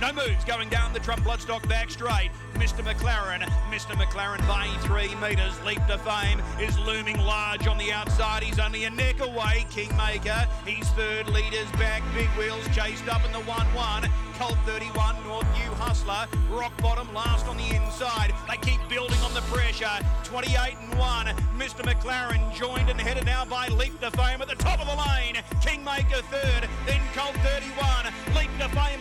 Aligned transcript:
No 0.00 0.14
moves 0.14 0.46
going 0.46 0.70
down 0.70 0.94
the 0.94 1.00
trump 1.00 1.22
bloodstock 1.24 1.68
back 1.68 1.90
straight. 1.90 2.30
Mr. 2.54 2.82
McLaren, 2.82 3.42
Mr. 3.70 3.94
McLaren 3.96 4.40
by 4.48 4.66
three 4.80 5.14
metres. 5.16 5.60
Leap 5.62 5.84
to 5.88 5.98
fame 5.98 6.40
is 6.58 6.78
looming 6.78 7.18
large 7.18 7.66
on 7.66 7.76
the 7.76 7.92
outside. 7.92 8.42
He's 8.42 8.58
only 8.58 8.84
a 8.84 8.90
neck 8.90 9.20
away. 9.20 9.66
Kingmaker, 9.68 10.48
he's 10.64 10.88
third. 10.90 11.28
Leaders 11.28 11.70
back. 11.72 12.02
Big 12.14 12.28
wheels 12.30 12.66
chased 12.74 13.08
up 13.08 13.22
in 13.26 13.32
the 13.32 13.40
1 13.40 13.66
1. 13.74 14.08
Colt 14.38 14.56
31, 14.64 15.22
North 15.24 15.46
New 15.52 15.70
Hustler. 15.74 16.26
Rock 16.48 16.72
bottom 16.80 17.12
last 17.12 17.46
on 17.46 17.58
the 17.58 17.76
inside. 17.76 18.32
They 18.48 18.56
keep 18.56 18.80
building 18.88 19.20
on 19.20 19.34
the 19.34 19.42
pressure. 19.52 20.00
28 20.24 20.76
and 20.80 20.98
1. 20.98 21.26
Mr. 21.58 21.84
McLaren 21.84 22.54
joined 22.54 22.88
and 22.88 22.98
headed 22.98 23.26
now 23.26 23.44
by 23.44 23.68
Leap 23.68 24.00
to 24.00 24.10
Fame 24.12 24.40
at 24.40 24.48
the 24.48 24.54
top 24.54 24.80
of 24.80 24.86
the 24.86 24.96
lane. 24.96 25.36
Kingmaker 25.60 26.22
third. 26.32 26.68
Then 26.86 27.02
Colt 27.14 27.36
31. 27.44 27.99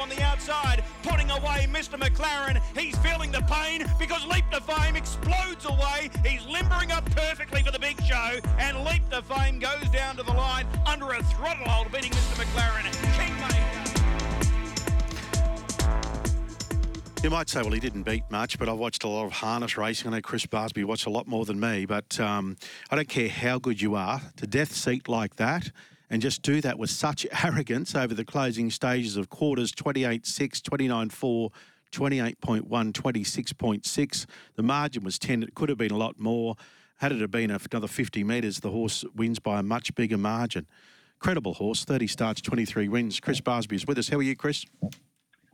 The 0.09 0.21
outside. 0.23 0.83
Putting 1.03 1.29
away 1.29 1.67
Mr. 1.71 1.99
McLaren. 1.99 2.61
He's 2.75 2.97
feeling 2.97 3.31
the 3.31 3.41
pain 3.41 3.85
because 3.99 4.25
Leap 4.25 4.49
to 4.51 4.61
Fame 4.61 4.95
explodes 4.95 5.65
away. 5.65 6.09
He's 6.25 6.45
limbering 6.45 6.91
up 6.91 7.05
perfectly 7.11 7.61
for 7.61 7.71
the 7.71 7.79
big 7.79 8.01
show. 8.03 8.39
And 8.57 8.83
Leap 8.83 9.07
to 9.11 9.21
Fame 9.21 9.59
goes 9.59 9.87
down 9.89 10.17
to 10.17 10.23
the 10.23 10.33
line 10.33 10.65
under 10.85 11.11
a 11.11 11.23
throttle 11.23 11.65
hold, 11.65 11.91
beating 11.91 12.11
Mr. 12.11 12.43
McLaren. 12.43 13.09
You 17.23 17.29
might 17.29 17.49
say, 17.49 17.61
well, 17.61 17.71
he 17.71 17.81
didn't 17.81 18.03
beat 18.03 18.23
much, 18.31 18.57
but 18.57 18.69
I've 18.69 18.77
watched 18.77 19.03
a 19.03 19.09
lot 19.09 19.25
of 19.25 19.33
harness 19.33 19.77
racing. 19.77 20.07
I 20.07 20.15
know 20.15 20.21
Chris 20.21 20.45
Barsby 20.45 20.85
watched 20.85 21.05
a 21.05 21.09
lot 21.09 21.27
more 21.27 21.43
than 21.43 21.59
me, 21.59 21.85
but 21.85 22.17
um, 22.17 22.55
I 22.89 22.95
don't 22.95 23.09
care 23.09 23.27
how 23.27 23.59
good 23.59 23.81
you 23.81 23.95
are, 23.95 24.21
to 24.37 24.47
death 24.47 24.73
seat 24.73 25.09
like 25.09 25.35
that, 25.35 25.69
and 26.09 26.21
just 26.21 26.41
do 26.41 26.61
that 26.61 26.77
with 26.77 26.89
such 26.89 27.25
arrogance 27.43 27.95
over 27.95 28.13
the 28.13 28.25
closing 28.25 28.69
stages 28.69 29.17
of 29.17 29.29
quarters 29.29 29.71
28 29.71 30.25
6, 30.25 30.61
29 30.61 31.09
4, 31.09 31.49
28.1, 31.91 32.67
26.6. 32.67 34.25
The 34.55 34.63
margin 34.63 35.03
was 35.03 35.17
10. 35.19 35.43
It 35.43 35.55
could 35.55 35.69
have 35.69 35.77
been 35.77 35.91
a 35.91 35.97
lot 35.97 36.19
more. 36.19 36.55
Had 36.97 37.11
it 37.11 37.21
have 37.21 37.31
been 37.31 37.49
another 37.49 37.87
50 37.87 38.23
metres, 38.23 38.59
the 38.59 38.71
horse 38.71 39.05
wins 39.15 39.39
by 39.39 39.59
a 39.59 39.63
much 39.63 39.95
bigger 39.95 40.17
margin. 40.17 40.67
Credible 41.19 41.53
horse, 41.53 41.85
30 41.85 42.07
starts, 42.07 42.41
23 42.41 42.87
wins. 42.87 43.19
Chris 43.19 43.41
Barsby 43.41 43.73
is 43.73 43.87
with 43.87 43.97
us. 43.97 44.09
How 44.09 44.17
are 44.17 44.21
you, 44.21 44.35
Chris? 44.35 44.65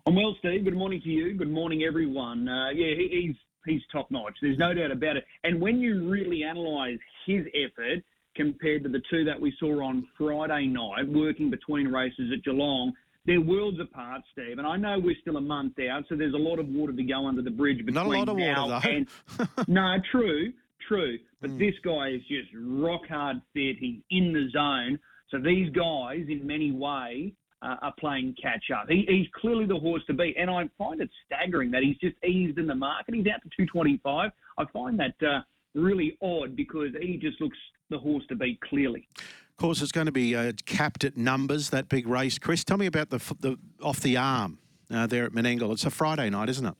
I'm 0.07 0.15
well, 0.15 0.35
Steve. 0.39 0.63
Good 0.63 0.75
morning 0.75 1.01
to 1.01 1.09
you. 1.09 1.33
Good 1.33 1.49
morning, 1.49 1.83
everyone. 1.83 2.47
Uh, 2.47 2.69
yeah, 2.69 2.93
he's 2.95 3.35
he's 3.65 3.81
top 3.91 4.11
notch. 4.11 4.35
There's 4.41 4.59
no 4.59 4.73
doubt 4.73 4.91
about 4.91 5.17
it. 5.17 5.25
And 5.43 5.59
when 5.59 5.79
you 5.79 6.07
really 6.07 6.43
analyse 6.43 6.99
his 7.25 7.45
effort 7.55 8.03
compared 8.35 8.83
to 8.83 8.89
the 8.89 9.01
two 9.09 9.23
that 9.25 9.39
we 9.39 9.53
saw 9.59 9.83
on 9.83 10.07
Friday 10.17 10.67
night, 10.67 11.07
working 11.07 11.49
between 11.49 11.87
races 11.87 12.31
at 12.33 12.43
Geelong, 12.43 12.93
they're 13.25 13.41
worlds 13.41 13.79
apart, 13.79 14.21
Steve. 14.31 14.59
And 14.59 14.67
I 14.67 14.77
know 14.77 14.99
we're 14.99 15.15
still 15.21 15.37
a 15.37 15.41
month 15.41 15.79
out, 15.79 16.03
so 16.07 16.15
there's 16.15 16.33
a 16.33 16.37
lot 16.37 16.59
of 16.59 16.67
water 16.67 16.93
to 16.93 17.03
go 17.03 17.25
under 17.25 17.41
the 17.41 17.49
bridge 17.49 17.77
between 17.77 17.95
Not 17.95 18.05
a 18.05 18.09
lot 18.09 18.29
of 18.29 18.37
now 18.37 18.67
water, 18.67 18.87
though. 18.87 19.47
and 19.47 19.67
no, 19.67 19.97
true, 20.11 20.53
true. 20.87 21.17
But 21.41 21.57
this 21.57 21.73
guy 21.83 22.09
is 22.09 22.21
just 22.27 22.49
rock 22.55 23.07
hard 23.09 23.41
fit. 23.53 23.77
He's 23.79 24.01
in 24.11 24.33
the 24.33 24.49
zone. 24.51 24.99
So 25.31 25.39
these 25.39 25.69
guys, 25.71 26.25
in 26.29 26.45
many 26.45 26.71
ways, 26.71 27.31
uh, 27.61 27.75
are 27.81 27.93
playing 27.99 28.35
catch 28.41 28.65
up. 28.75 28.87
He, 28.89 29.05
he's 29.07 29.27
clearly 29.39 29.65
the 29.65 29.79
horse 29.79 30.03
to 30.07 30.13
beat, 30.13 30.35
and 30.37 30.49
I 30.49 30.69
find 30.77 31.01
it 31.01 31.09
staggering 31.25 31.71
that 31.71 31.81
he's 31.81 31.97
just 31.97 32.15
eased 32.23 32.59
in 32.59 32.67
the 32.67 32.75
market. 32.75 33.15
He's 33.15 33.25
out 33.27 33.41
to 33.41 33.49
225. 33.57 34.31
I 34.57 34.65
find 34.71 34.99
that 34.99 35.15
uh, 35.25 35.41
really 35.73 36.17
odd 36.21 36.55
because 36.55 36.89
he 37.01 37.17
just 37.17 37.41
looks 37.41 37.57
the 37.89 37.97
horse 37.97 38.23
to 38.29 38.35
beat 38.35 38.59
clearly. 38.61 39.07
Of 39.17 39.57
course, 39.57 39.81
it's 39.81 39.91
going 39.91 40.07
to 40.07 40.11
be 40.11 40.35
uh, 40.35 40.51
capped 40.65 41.03
at 41.03 41.15
numbers, 41.15 41.69
that 41.69 41.87
big 41.87 42.07
race. 42.07 42.37
Chris, 42.37 42.63
tell 42.63 42.77
me 42.77 42.87
about 42.87 43.09
the, 43.09 43.17
f- 43.17 43.33
the 43.39 43.57
off 43.81 44.01
the 44.01 44.17
arm 44.17 44.57
uh, 44.91 45.07
there 45.07 45.25
at 45.25 45.31
Menangle. 45.31 45.71
It's 45.71 45.85
a 45.85 45.89
Friday 45.89 46.29
night, 46.29 46.49
isn't 46.49 46.65
it? 46.65 46.73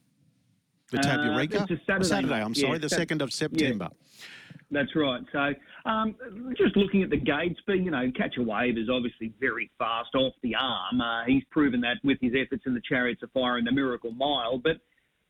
The 0.91 0.97
Tab 0.99 1.19
Uh, 1.19 1.39
it's 1.39 1.71
a 1.71 1.79
Saturday 2.05 2.27
night. 2.27 2.41
I'm 2.41 2.53
Yeah, 2.53 2.67
sorry, 2.67 2.77
the 2.79 2.89
Sat- 2.89 3.07
2nd 3.07 3.21
of 3.21 3.31
September. 3.33 3.89
That's 4.71 4.93
right. 4.95 5.21
So, 5.31 5.53
um, 5.89 6.15
just 6.57 6.75
looking 6.75 7.03
at 7.03 7.09
the 7.11 7.17
gates, 7.17 7.59
but 7.65 7.73
you 7.73 7.91
know, 7.91 8.11
Catch 8.15 8.35
a 8.37 8.43
Wave 8.43 8.77
is 8.77 8.89
obviously 8.89 9.31
very 9.39 9.69
fast 9.77 10.09
off 10.15 10.33
the 10.43 10.55
arm. 10.55 10.99
Uh, 10.99 11.23
he's 11.25 11.43
proven 11.51 11.79
that 11.81 11.97
with 12.03 12.17
his 12.19 12.33
efforts 12.35 12.63
in 12.65 12.73
the 12.73 12.81
Chariots 12.87 13.21
of 13.23 13.31
Fire 13.31 13.57
and 13.57 13.65
the 13.65 13.71
Miracle 13.71 14.11
Mile, 14.11 14.57
but 14.57 14.77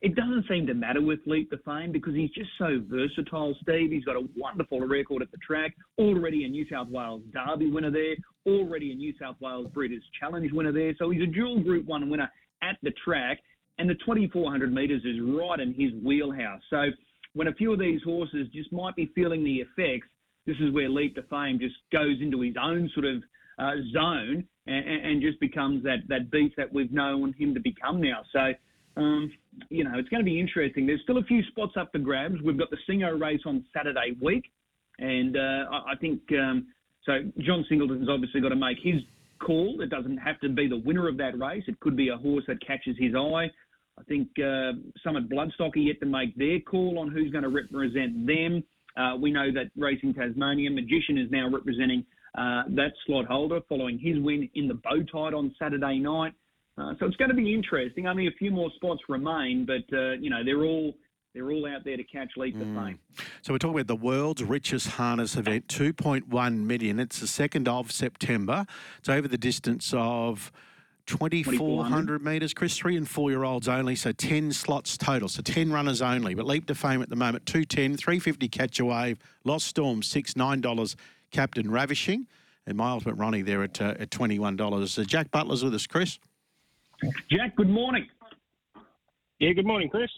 it 0.02 0.14
doesn't 0.14 0.46
seem 0.48 0.66
to 0.66 0.74
matter 0.74 1.00
with 1.00 1.20
Leap 1.26 1.50
to 1.50 1.58
Fame 1.58 1.90
because 1.90 2.14
he's 2.14 2.30
just 2.30 2.50
so 2.58 2.82
versatile, 2.86 3.56
Steve. 3.62 3.90
He's 3.90 4.04
got 4.04 4.16
a 4.16 4.28
wonderful 4.36 4.80
record 4.80 5.22
at 5.22 5.30
the 5.30 5.38
track, 5.38 5.74
already 5.98 6.44
a 6.44 6.48
New 6.48 6.66
South 6.70 6.88
Wales 6.88 7.22
Derby 7.32 7.70
winner 7.70 7.90
there, 7.90 8.14
already 8.46 8.92
a 8.92 8.94
New 8.94 9.14
South 9.18 9.36
Wales 9.40 9.68
Breeders' 9.72 10.04
Challenge 10.20 10.52
winner 10.52 10.72
there. 10.72 10.94
So 10.98 11.10
he's 11.10 11.22
a 11.22 11.26
dual 11.26 11.60
Group 11.60 11.86
1 11.86 12.10
winner 12.10 12.30
at 12.62 12.76
the 12.82 12.92
track, 13.04 13.38
and 13.78 13.88
the 13.88 13.94
2400 13.94 14.72
metres 14.72 15.02
is 15.04 15.16
right 15.22 15.60
in 15.60 15.72
his 15.72 15.92
wheelhouse. 16.04 16.60
So 16.68 16.86
when 17.32 17.48
a 17.48 17.54
few 17.54 17.72
of 17.72 17.78
these 17.78 18.02
horses 18.02 18.48
just 18.52 18.72
might 18.72 18.96
be 18.96 19.10
feeling 19.14 19.44
the 19.44 19.56
effects, 19.56 20.08
this 20.46 20.56
is 20.60 20.72
where 20.72 20.88
Leap 20.90 21.14
to 21.16 21.22
Fame 21.24 21.58
just 21.58 21.74
goes 21.90 22.16
into 22.20 22.42
his 22.42 22.54
own 22.62 22.90
sort 22.94 23.06
of 23.06 23.22
uh, 23.58 23.72
zone 23.92 24.44
and, 24.66 24.86
and 24.86 25.22
just 25.22 25.40
becomes 25.40 25.82
that, 25.84 25.98
that 26.08 26.30
beast 26.30 26.54
that 26.56 26.72
we've 26.72 26.92
known 26.92 27.32
him 27.38 27.54
to 27.54 27.60
become 27.60 28.00
now. 28.00 28.22
So, 28.32 28.52
um, 28.96 29.30
you 29.68 29.84
know, 29.84 29.92
it's 29.96 30.08
going 30.08 30.20
to 30.20 30.24
be 30.24 30.40
interesting. 30.40 30.86
There's 30.86 31.02
still 31.02 31.18
a 31.18 31.24
few 31.24 31.42
spots 31.44 31.72
up 31.78 31.90
for 31.92 31.98
grabs. 31.98 32.36
We've 32.44 32.58
got 32.58 32.70
the 32.70 32.78
Singo 32.88 33.20
race 33.20 33.40
on 33.46 33.64
Saturday 33.74 34.16
week, 34.20 34.44
and 34.98 35.36
uh, 35.36 35.64
I, 35.70 35.92
I 35.92 35.96
think 36.00 36.20
um, 36.32 36.66
so. 37.04 37.20
John 37.40 37.64
Singleton's 37.68 38.08
obviously 38.08 38.40
got 38.40 38.50
to 38.50 38.56
make 38.56 38.78
his 38.82 39.02
call. 39.38 39.80
It 39.80 39.90
doesn't 39.90 40.18
have 40.18 40.40
to 40.40 40.48
be 40.48 40.68
the 40.68 40.78
winner 40.78 41.08
of 41.08 41.16
that 41.18 41.38
race. 41.38 41.64
It 41.66 41.78
could 41.80 41.96
be 41.96 42.08
a 42.08 42.16
horse 42.16 42.44
that 42.48 42.64
catches 42.66 42.96
his 42.98 43.14
eye. 43.14 43.50
I 43.98 44.02
think 44.08 44.28
uh, 44.38 44.72
Summit 45.02 45.28
Bloodstock 45.30 45.74
are 45.74 45.78
yet 45.78 46.00
to 46.00 46.06
make 46.06 46.36
their 46.36 46.60
call 46.60 46.98
on 46.98 47.10
who's 47.10 47.30
going 47.30 47.44
to 47.44 47.50
represent 47.50 48.26
them. 48.26 48.62
Uh, 48.96 49.16
we 49.16 49.30
know 49.30 49.52
that 49.52 49.70
Racing 49.76 50.14
Tasmania, 50.14 50.70
Magician 50.70 51.18
is 51.18 51.30
now 51.30 51.48
representing 51.50 52.04
uh, 52.36 52.64
that 52.68 52.92
slot 53.06 53.26
holder 53.26 53.60
following 53.68 53.98
his 53.98 54.18
win 54.18 54.48
in 54.54 54.68
the 54.68 54.74
bow 54.74 55.02
tide 55.10 55.34
on 55.34 55.54
Saturday 55.58 55.98
night. 55.98 56.32
Uh, 56.78 56.92
so 56.98 57.06
it's 57.06 57.16
going 57.16 57.30
to 57.30 57.34
be 57.34 57.54
interesting. 57.54 58.06
Only 58.06 58.26
a 58.26 58.32
few 58.32 58.50
more 58.50 58.70
spots 58.76 59.00
remain, 59.08 59.64
but 59.64 59.96
uh, 59.96 60.12
you 60.12 60.28
know 60.28 60.44
they're 60.44 60.64
all 60.64 60.94
they're 61.34 61.50
all 61.50 61.66
out 61.66 61.84
there 61.84 61.96
to 61.96 62.04
catch 62.04 62.30
leap 62.36 62.58
to 62.58 62.64
fame. 62.64 62.98
So 63.42 63.52
we're 63.52 63.58
talking 63.58 63.76
about 63.76 63.88
the 63.88 63.96
world's 63.96 64.42
richest 64.42 64.88
harness 64.88 65.36
event, 65.36 65.68
2.1 65.68 66.56
million. 66.58 66.98
It's 66.98 67.20
the 67.20 67.26
2nd 67.26 67.68
of 67.68 67.92
September. 67.92 68.66
It's 68.98 69.10
over 69.10 69.28
the 69.28 69.36
distance 69.36 69.92
of 69.94 70.50
2,400 71.06 72.24
metres, 72.24 72.54
Chris. 72.54 72.76
Three 72.76 72.96
and 72.96 73.08
four 73.08 73.30
year 73.30 73.44
olds 73.44 73.68
only, 73.68 73.96
so 73.96 74.12
10 74.12 74.52
slots 74.52 74.96
total. 74.96 75.28
So 75.28 75.42
10 75.42 75.70
runners 75.70 76.00
only. 76.00 76.34
But 76.34 76.46
Leap 76.46 76.66
to 76.66 76.74
Fame 76.74 77.02
at 77.02 77.10
the 77.10 77.16
moment, 77.16 77.44
210, 77.44 77.98
350 77.98 78.48
Catch 78.48 78.80
a 78.80 78.86
Wave, 78.86 79.18
Lost 79.44 79.66
Storm, 79.66 80.02
six, 80.02 80.34
$9, 80.34 80.96
Captain 81.30 81.70
Ravishing. 81.70 82.26
And 82.66 82.78
my 82.78 82.90
ultimate 82.90 83.14
Ronnie 83.14 83.42
there 83.42 83.62
at, 83.62 83.80
uh, 83.80 83.94
at 84.00 84.10
$21. 84.10 84.98
Uh, 84.98 85.04
Jack 85.04 85.30
Butler's 85.30 85.62
with 85.62 85.74
us, 85.74 85.86
Chris. 85.86 86.18
Jack, 87.30 87.56
good 87.56 87.68
morning. 87.68 88.06
Yeah, 89.38 89.52
good 89.52 89.66
morning, 89.66 89.88
Chris. 89.90 90.10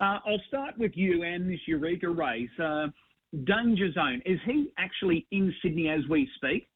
Uh, 0.00 0.18
I'll 0.26 0.40
start 0.48 0.78
with 0.78 0.92
you 0.94 1.24
and 1.24 1.50
this 1.50 1.60
Eureka 1.66 2.08
race. 2.08 2.48
Uh, 2.62 2.86
Danger 3.44 3.92
Zone, 3.92 4.22
is 4.24 4.38
he 4.44 4.72
actually 4.78 5.26
in 5.30 5.52
Sydney 5.62 5.88
as 5.88 6.00
we 6.08 6.28
speak? 6.36 6.68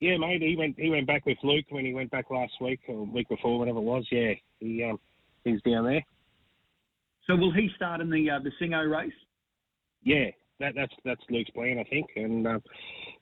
Yeah, 0.00 0.16
mate, 0.16 0.42
he 0.42 0.54
went 0.56 0.78
he 0.78 0.90
went 0.90 1.08
back 1.08 1.26
with 1.26 1.38
Luke 1.42 1.64
when 1.70 1.84
he 1.84 1.92
went 1.92 2.10
back 2.12 2.30
last 2.30 2.52
week 2.60 2.80
or 2.88 3.04
week 3.04 3.28
before, 3.28 3.58
whatever 3.58 3.78
it 3.78 3.82
was. 3.82 4.06
Yeah, 4.12 4.32
he 4.60 4.84
um, 4.84 5.00
he's 5.44 5.60
down 5.62 5.84
there. 5.84 6.04
So 7.26 7.34
will 7.34 7.52
he 7.52 7.68
start 7.74 8.00
in 8.00 8.08
the 8.08 8.30
uh, 8.30 8.38
the 8.38 8.52
Singo 8.60 8.88
race? 8.88 9.12
Yeah, 10.04 10.26
that, 10.60 10.74
that's 10.76 10.94
that's 11.04 11.20
Luke's 11.30 11.50
plan, 11.50 11.78
I 11.78 11.84
think, 11.84 12.06
and 12.14 12.46
um, 12.46 12.62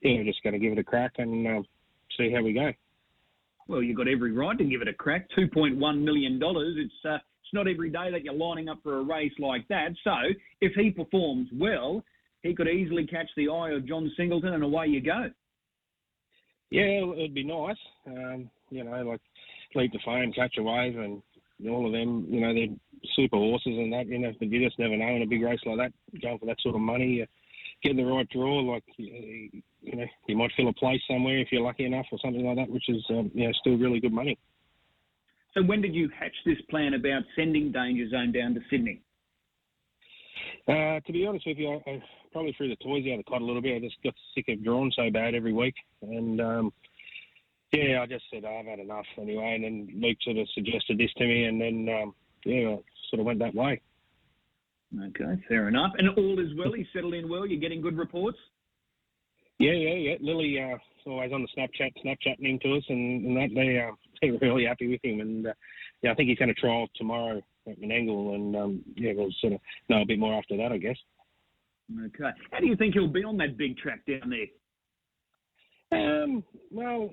yeah, 0.02 0.17
we're 0.17 0.25
just 0.25 0.43
going 0.43 0.52
to 0.52 0.58
give 0.58 0.72
it 0.72 0.79
a 0.79 0.84
crack 0.84 1.12
and 1.17 1.46
um, 1.46 1.64
see 2.19 2.31
how 2.31 2.43
we 2.43 2.52
go. 2.52 2.72
Well, 3.68 3.82
you've 3.82 3.96
got 3.96 4.08
every 4.08 4.32
right 4.32 4.56
to 4.56 4.64
give 4.64 4.82
it 4.82 4.88
a 4.88 4.94
crack. 4.94 5.28
Two 5.34 5.48
point 5.48 5.76
one 5.76 6.04
million 6.04 6.38
dollars. 6.38 6.76
It's 6.78 6.94
uh, 7.04 7.14
it's 7.16 7.52
not 7.52 7.68
every 7.68 7.90
day 7.90 8.10
that 8.10 8.24
you're 8.24 8.34
lining 8.34 8.68
up 8.68 8.78
for 8.82 8.98
a 8.98 9.02
race 9.02 9.32
like 9.38 9.66
that. 9.68 9.88
So 10.04 10.14
if 10.60 10.72
he 10.74 10.90
performs 10.90 11.48
well, 11.52 12.02
he 12.42 12.54
could 12.54 12.68
easily 12.68 13.06
catch 13.06 13.28
the 13.36 13.48
eye 13.48 13.70
of 13.70 13.86
John 13.86 14.10
Singleton, 14.16 14.54
and 14.54 14.62
away 14.62 14.86
you 14.86 15.00
go. 15.00 15.30
Yeah, 16.70 17.12
it'd 17.14 17.34
be 17.34 17.44
nice. 17.44 17.76
Um, 18.06 18.50
you 18.70 18.84
know, 18.84 19.02
like 19.02 19.20
Leap 19.74 19.92
to 19.92 19.98
Fame, 20.04 20.32
catch 20.32 20.56
a 20.58 20.62
wave, 20.62 20.98
and 20.98 21.22
all 21.69 21.86
of 21.86 21.92
them, 21.92 22.26
you 22.28 22.40
know, 22.40 22.52
they're 22.52 22.74
super 23.14 23.36
horses 23.36 23.78
and 23.78 23.92
that, 23.92 24.06
you 24.06 24.19
know, 24.19 24.32
but 24.38 24.50
you 24.50 24.64
just 24.64 24.78
never 24.78 24.96
know 24.96 25.14
in 25.14 25.22
a 25.22 25.26
big 25.26 25.42
race 25.42 25.60
like 25.64 25.78
that, 25.78 26.20
going 26.20 26.38
for 26.38 26.46
that 26.46 26.60
sort 26.60 26.74
of 26.74 26.80
money, 26.80 27.26
uh, 27.84 27.88
getting 27.88 28.05
the 28.05 28.12
right 28.12 28.28
draw, 28.28 28.61
like, 28.61 28.84
you 28.96 29.62
know, 29.84 30.06
you 30.26 30.37
might 30.37 30.50
fill 30.56 30.69
a 30.69 30.73
place 30.73 31.00
somewhere 31.08 31.38
if 31.38 31.49
you're 31.52 31.62
lucky 31.62 31.84
enough 31.84 32.06
or 32.11 32.19
something 32.25 32.44
like 32.44 32.56
that, 32.56 32.70
which 32.70 32.88
is, 32.88 33.05
um, 33.11 33.31
you 33.34 33.46
know, 33.46 33.52
still 33.61 33.76
really 33.78 34.00
good 34.00 34.12
money. 34.12 34.38
So 35.55 35.62
when 35.62 35.81
did 35.81 35.94
you 35.94 36.11
hatch 36.19 36.34
this 36.44 36.58
plan 36.69 36.94
about 36.94 37.23
sending 37.34 37.73
Danger 37.73 38.08
Zone 38.11 38.32
down 38.32 38.55
to 38.55 38.61
Sydney? 38.70 39.00
Uh, 40.69 41.00
to 41.00 41.12
be 41.12 41.26
honest 41.26 41.46
with 41.46 41.58
you, 41.58 41.70
I, 41.87 41.90
I 41.90 42.02
probably 42.32 42.52
threw 42.56 42.69
the 42.69 42.76
toys 42.76 43.05
out 43.06 43.19
of 43.19 43.25
the 43.25 43.31
cot 43.31 43.40
a 43.40 43.44
little 43.44 43.62
bit. 43.62 43.76
I 43.76 43.87
just 43.87 44.02
got 44.02 44.14
sick 44.34 44.46
of 44.49 44.62
drawing 44.62 44.93
so 44.94 45.11
bad 45.11 45.34
every 45.34 45.52
week, 45.52 45.75
and 46.02 46.40
um, 46.40 46.72
yeah, 47.72 48.02
I 48.02 48.06
just 48.06 48.25
said 48.31 48.44
oh, 48.44 48.58
I've 48.61 48.67
had 48.67 48.81
enough 48.81 49.06
anyway. 49.17 49.55
And 49.55 49.64
then 49.64 49.88
Luke 50.02 50.19
sort 50.22 50.37
of 50.37 50.49
suggested 50.55 50.99
this 50.99 51.12
to 51.17 51.26
me, 51.26 51.44
and 51.44 51.61
then 51.61 51.88
um, 52.02 52.14
yeah, 52.44 52.70
I 52.70 52.79
sort 53.11 53.20
of 53.20 53.26
went 53.26 53.38
that 53.38 53.55
way. 53.55 53.81
Okay, 54.94 55.42
fair 55.48 55.68
enough. 55.68 55.92
And 55.98 56.08
all 56.10 56.38
is 56.38 56.56
well. 56.56 56.72
He's 56.72 56.86
settled 56.92 57.14
in 57.14 57.28
well. 57.28 57.46
You're 57.46 57.60
getting 57.60 57.80
good 57.80 57.98
reports. 57.98 58.38
Yeah, 59.58 59.72
yeah, 59.72 59.94
yeah. 59.94 60.14
Lily 60.20 60.58
uh, 60.60 60.76
always 61.10 61.32
on 61.32 61.42
the 61.42 61.48
Snapchat, 61.56 61.92
Snapchatting 62.04 62.60
to 62.60 62.76
us, 62.76 62.84
and, 62.88 63.26
and 63.26 63.36
that 63.36 63.54
they 63.54 63.80
uh, 63.80 63.94
they're 64.40 64.50
really 64.50 64.66
happy 64.66 64.88
with 64.88 65.04
him. 65.04 65.20
And 65.20 65.46
uh, 65.46 65.52
yeah, 66.02 66.12
I 66.12 66.14
think 66.14 66.28
he's 66.28 66.38
going 66.38 66.48
to 66.48 66.54
trial 66.54 66.86
tomorrow 66.96 67.42
at 67.68 67.80
Menangle, 67.80 68.34
and 68.34 68.56
um, 68.56 68.84
yeah, 68.96 69.12
we'll 69.14 69.30
sort 69.40 69.54
of 69.54 69.60
know 69.88 70.02
a 70.02 70.06
bit 70.06 70.18
more 70.18 70.34
after 70.34 70.56
that, 70.56 70.72
I 70.72 70.78
guess. 70.78 70.96
Okay. 72.06 72.30
How 72.50 72.60
do 72.60 72.66
you 72.66 72.76
think 72.76 72.94
he'll 72.94 73.08
be 73.08 73.24
on 73.24 73.36
that 73.38 73.56
big 73.56 73.76
track 73.78 74.00
down 74.06 74.30
there? 74.30 74.46
Um, 75.92 76.42
well, 76.72 77.08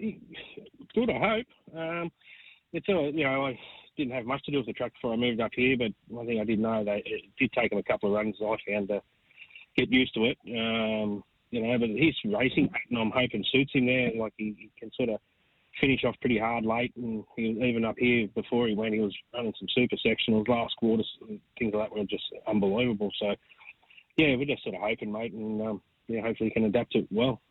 good, 0.96 1.10
I 1.10 1.20
hope. 1.20 1.78
Um, 1.78 2.12
it's 2.74 2.90
a, 2.90 3.12
you 3.14 3.24
know, 3.24 3.46
I 3.46 3.60
didn't 3.98 4.14
have 4.14 4.26
much 4.26 4.44
to 4.44 4.52
do 4.52 4.58
with 4.58 4.68
the 4.68 4.74
track 4.74 4.94
before 4.94 5.14
I 5.14 5.18
moved 5.18 5.42
up 5.42 5.52
here, 5.54 5.76
but 5.78 5.92
one 6.08 6.26
thing 6.26 6.40
I 6.40 6.46
did 6.46 6.60
know 6.60 6.84
that 6.84 7.02
it 7.06 7.24
did 7.38 7.52
take 7.54 7.72
him 7.72 7.78
a 7.78 7.84
couple 7.84 8.10
of 8.10 8.16
runs. 8.16 8.36
I 8.42 8.56
found 8.68 8.88
to 8.90 9.02
get 9.78 9.92
used 9.92 10.14
to 10.16 10.26
it. 10.26 10.38
Um, 10.48 11.24
you 11.52 11.62
know, 11.62 11.78
but 11.78 11.90
his 11.90 12.16
racing 12.26 12.70
pattern, 12.70 12.98
I'm 12.98 13.12
hoping 13.12 13.46
suits 13.52 13.74
him 13.74 13.86
there. 13.86 14.12
Like 14.18 14.34
he, 14.38 14.56
he 14.58 14.72
can 14.80 14.92
sort 14.96 15.10
of 15.10 15.20
finish 15.80 16.04
off 16.04 16.16
pretty 16.20 16.38
hard 16.38 16.66
late, 16.66 16.94
and 16.96 17.24
he, 17.36 17.44
even 17.64 17.86
up 17.86 17.96
here 17.98 18.28
before 18.36 18.68
he 18.68 18.76
went, 18.76 18.94
he 18.94 19.00
was 19.00 19.16
running 19.34 19.54
some 19.60 19.68
super 19.76 19.96
sectionals, 20.06 20.48
last 20.48 20.76
quarters, 20.78 21.08
things 21.58 21.74
like 21.74 21.90
that 21.90 21.96
were 21.96 22.06
just 22.06 22.24
unbelievable. 22.48 23.12
So, 23.20 23.36
yeah, 24.18 24.36
we're 24.36 24.46
just 24.46 24.64
sort 24.64 24.76
of 24.76 24.82
hoping, 24.82 25.12
mate, 25.12 25.34
and 25.34 25.62
um, 25.62 25.82
yeah, 26.08 26.22
hopefully 26.22 26.50
he 26.50 26.54
can 26.54 26.66
adapt 26.66 26.96
it 26.96 27.08
well. 27.12 27.42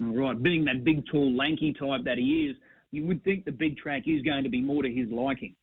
All 0.00 0.14
right, 0.14 0.40
being 0.42 0.64
that 0.66 0.84
big, 0.84 1.06
tall, 1.06 1.34
lanky 1.36 1.72
type 1.72 2.04
that 2.04 2.18
he 2.18 2.50
is, 2.50 2.56
you 2.96 3.06
would 3.06 3.22
think 3.24 3.44
the 3.44 3.52
big 3.52 3.76
track 3.76 4.04
is 4.06 4.22
going 4.22 4.44
to 4.44 4.50
be 4.50 4.60
more 4.60 4.82
to 4.82 4.90
his 4.90 5.08
liking. 5.10 5.54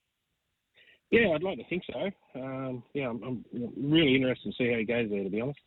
Yeah, 1.12 1.30
I'd 1.36 1.44
like 1.44 1.58
to 1.58 1.64
think 1.70 1.84
so. 1.92 2.40
Um, 2.40 2.84
yeah, 2.94 3.10
I'm, 3.10 3.24
I'm, 3.24 3.46
really 3.78 4.16
interested 4.16 4.52
to 4.52 4.56
see 4.58 4.72
how 4.72 4.80
he 4.80 4.86
goes 4.86 5.10
there, 5.10 5.24
to 5.24 5.30
be 5.30 5.42
honest. 5.42 5.60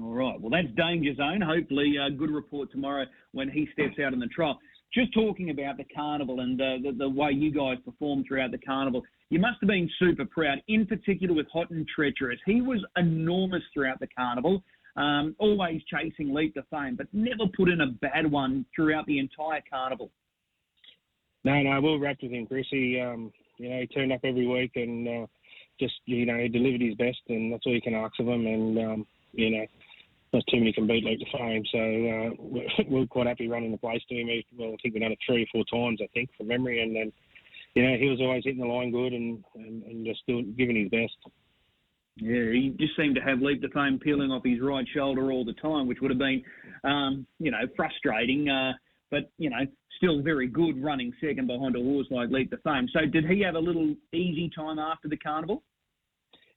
All 0.00 0.12
right. 0.12 0.40
Well, 0.40 0.50
that's 0.50 0.74
Danger 0.76 1.14
Zone. 1.14 1.40
Hopefully, 1.40 1.94
a 1.96 2.10
good 2.10 2.30
report 2.30 2.70
tomorrow 2.70 3.04
when 3.32 3.48
he 3.48 3.68
steps 3.72 3.98
out 4.04 4.12
in 4.12 4.20
the 4.20 4.26
trial. 4.26 4.58
Just 4.92 5.12
talking 5.12 5.50
about 5.50 5.76
the 5.76 5.84
carnival 5.94 6.40
and 6.40 6.60
uh, 6.60 6.78
the, 6.82 6.96
the 6.96 7.08
way 7.08 7.30
you 7.32 7.52
guys 7.52 7.78
performed 7.84 8.26
throughout 8.28 8.52
the 8.52 8.58
carnival, 8.58 9.02
you 9.30 9.40
must 9.40 9.56
have 9.60 9.68
been 9.68 9.90
super 9.98 10.24
proud, 10.24 10.58
in 10.68 10.86
particular 10.86 11.34
with 11.34 11.46
Hot 11.52 11.70
and 11.70 11.86
Treacherous. 11.88 12.38
He 12.46 12.60
was 12.60 12.78
enormous 12.96 13.62
throughout 13.72 13.98
the 13.98 14.08
carnival 14.16 14.62
um, 14.96 15.34
always 15.38 15.82
chasing 15.84 16.32
Leap 16.32 16.54
to 16.54 16.62
Fame, 16.70 16.96
but 16.96 17.06
never 17.12 17.50
put 17.56 17.68
in 17.68 17.80
a 17.80 17.86
bad 17.86 18.30
one 18.30 18.64
throughout 18.74 19.06
the 19.06 19.18
entire 19.18 19.62
carnival. 19.68 20.10
No, 21.44 21.62
no, 21.62 21.80
we 21.80 21.94
are 21.94 21.98
rapt 21.98 22.22
with 22.22 22.32
him, 22.32 22.46
Chris. 22.46 22.66
He, 22.70 23.00
um, 23.00 23.32
you 23.58 23.68
know, 23.68 23.80
he 23.80 23.86
turned 23.86 24.12
up 24.12 24.20
every 24.24 24.46
week 24.46 24.72
and 24.76 25.06
uh, 25.06 25.26
just, 25.78 25.94
you 26.06 26.24
know, 26.24 26.38
he 26.38 26.48
delivered 26.48 26.80
his 26.80 26.94
best, 26.94 27.20
and 27.28 27.52
that's 27.52 27.64
all 27.66 27.74
you 27.74 27.82
can 27.82 27.94
ask 27.94 28.18
of 28.18 28.28
him. 28.28 28.46
And, 28.46 28.78
um, 28.78 29.06
you 29.32 29.50
know, 29.50 29.66
not 30.32 30.42
too 30.50 30.58
many 30.58 30.72
can 30.72 30.86
beat 30.86 31.04
Leap 31.04 31.20
to 31.20 31.38
Fame. 31.38 31.64
So 31.70 31.78
uh, 31.78 32.84
we're, 32.88 33.06
quite 33.06 33.26
happy 33.26 33.48
running 33.48 33.72
the 33.72 33.78
place 33.78 34.02
to 34.08 34.14
him. 34.14 34.28
Well, 34.58 34.70
I 34.72 34.76
think 34.82 34.94
we've 34.94 35.02
done 35.02 35.12
it 35.12 35.18
three 35.26 35.42
or 35.42 35.46
four 35.52 35.64
times, 35.70 36.00
I 36.02 36.08
think, 36.14 36.30
from 36.36 36.48
memory. 36.48 36.82
And 36.82 36.96
then, 36.96 37.12
you 37.74 37.82
know, 37.82 37.96
he 37.98 38.08
was 38.08 38.20
always 38.20 38.44
hitting 38.44 38.60
the 38.60 38.66
line 38.66 38.90
good 38.90 39.12
and, 39.12 39.44
and, 39.54 39.82
and 39.82 40.06
just 40.06 40.26
doing, 40.26 40.54
giving 40.56 40.76
his 40.76 40.88
best. 40.88 41.16
Yeah, 42.16 42.52
he 42.52 42.74
just 42.78 42.96
seemed 42.96 43.16
to 43.16 43.20
have 43.20 43.40
leap 43.40 43.60
to 43.62 43.68
fame 43.70 43.98
peeling 43.98 44.30
off 44.30 44.44
his 44.44 44.60
right 44.60 44.86
shoulder 44.94 45.32
all 45.32 45.44
the 45.44 45.52
time, 45.54 45.88
which 45.88 45.98
would 46.00 46.12
have 46.12 46.18
been, 46.18 46.42
um, 46.84 47.26
you 47.38 47.50
know, 47.50 47.62
frustrating. 47.76 48.48
Uh, 48.48 48.72
but 49.10 49.30
you 49.38 49.50
know, 49.50 49.66
still 49.96 50.22
very 50.22 50.46
good 50.46 50.82
running 50.82 51.12
second 51.20 51.46
behind 51.46 51.76
a 51.76 51.80
horse 51.80 52.06
like 52.10 52.30
Leap 52.30 52.50
to 52.50 52.56
Fame. 52.58 52.88
So, 52.92 53.06
did 53.06 53.26
he 53.26 53.40
have 53.42 53.54
a 53.54 53.60
little 53.60 53.94
easy 54.12 54.50
time 54.54 54.78
after 54.78 55.08
the 55.08 55.16
carnival? 55.16 55.62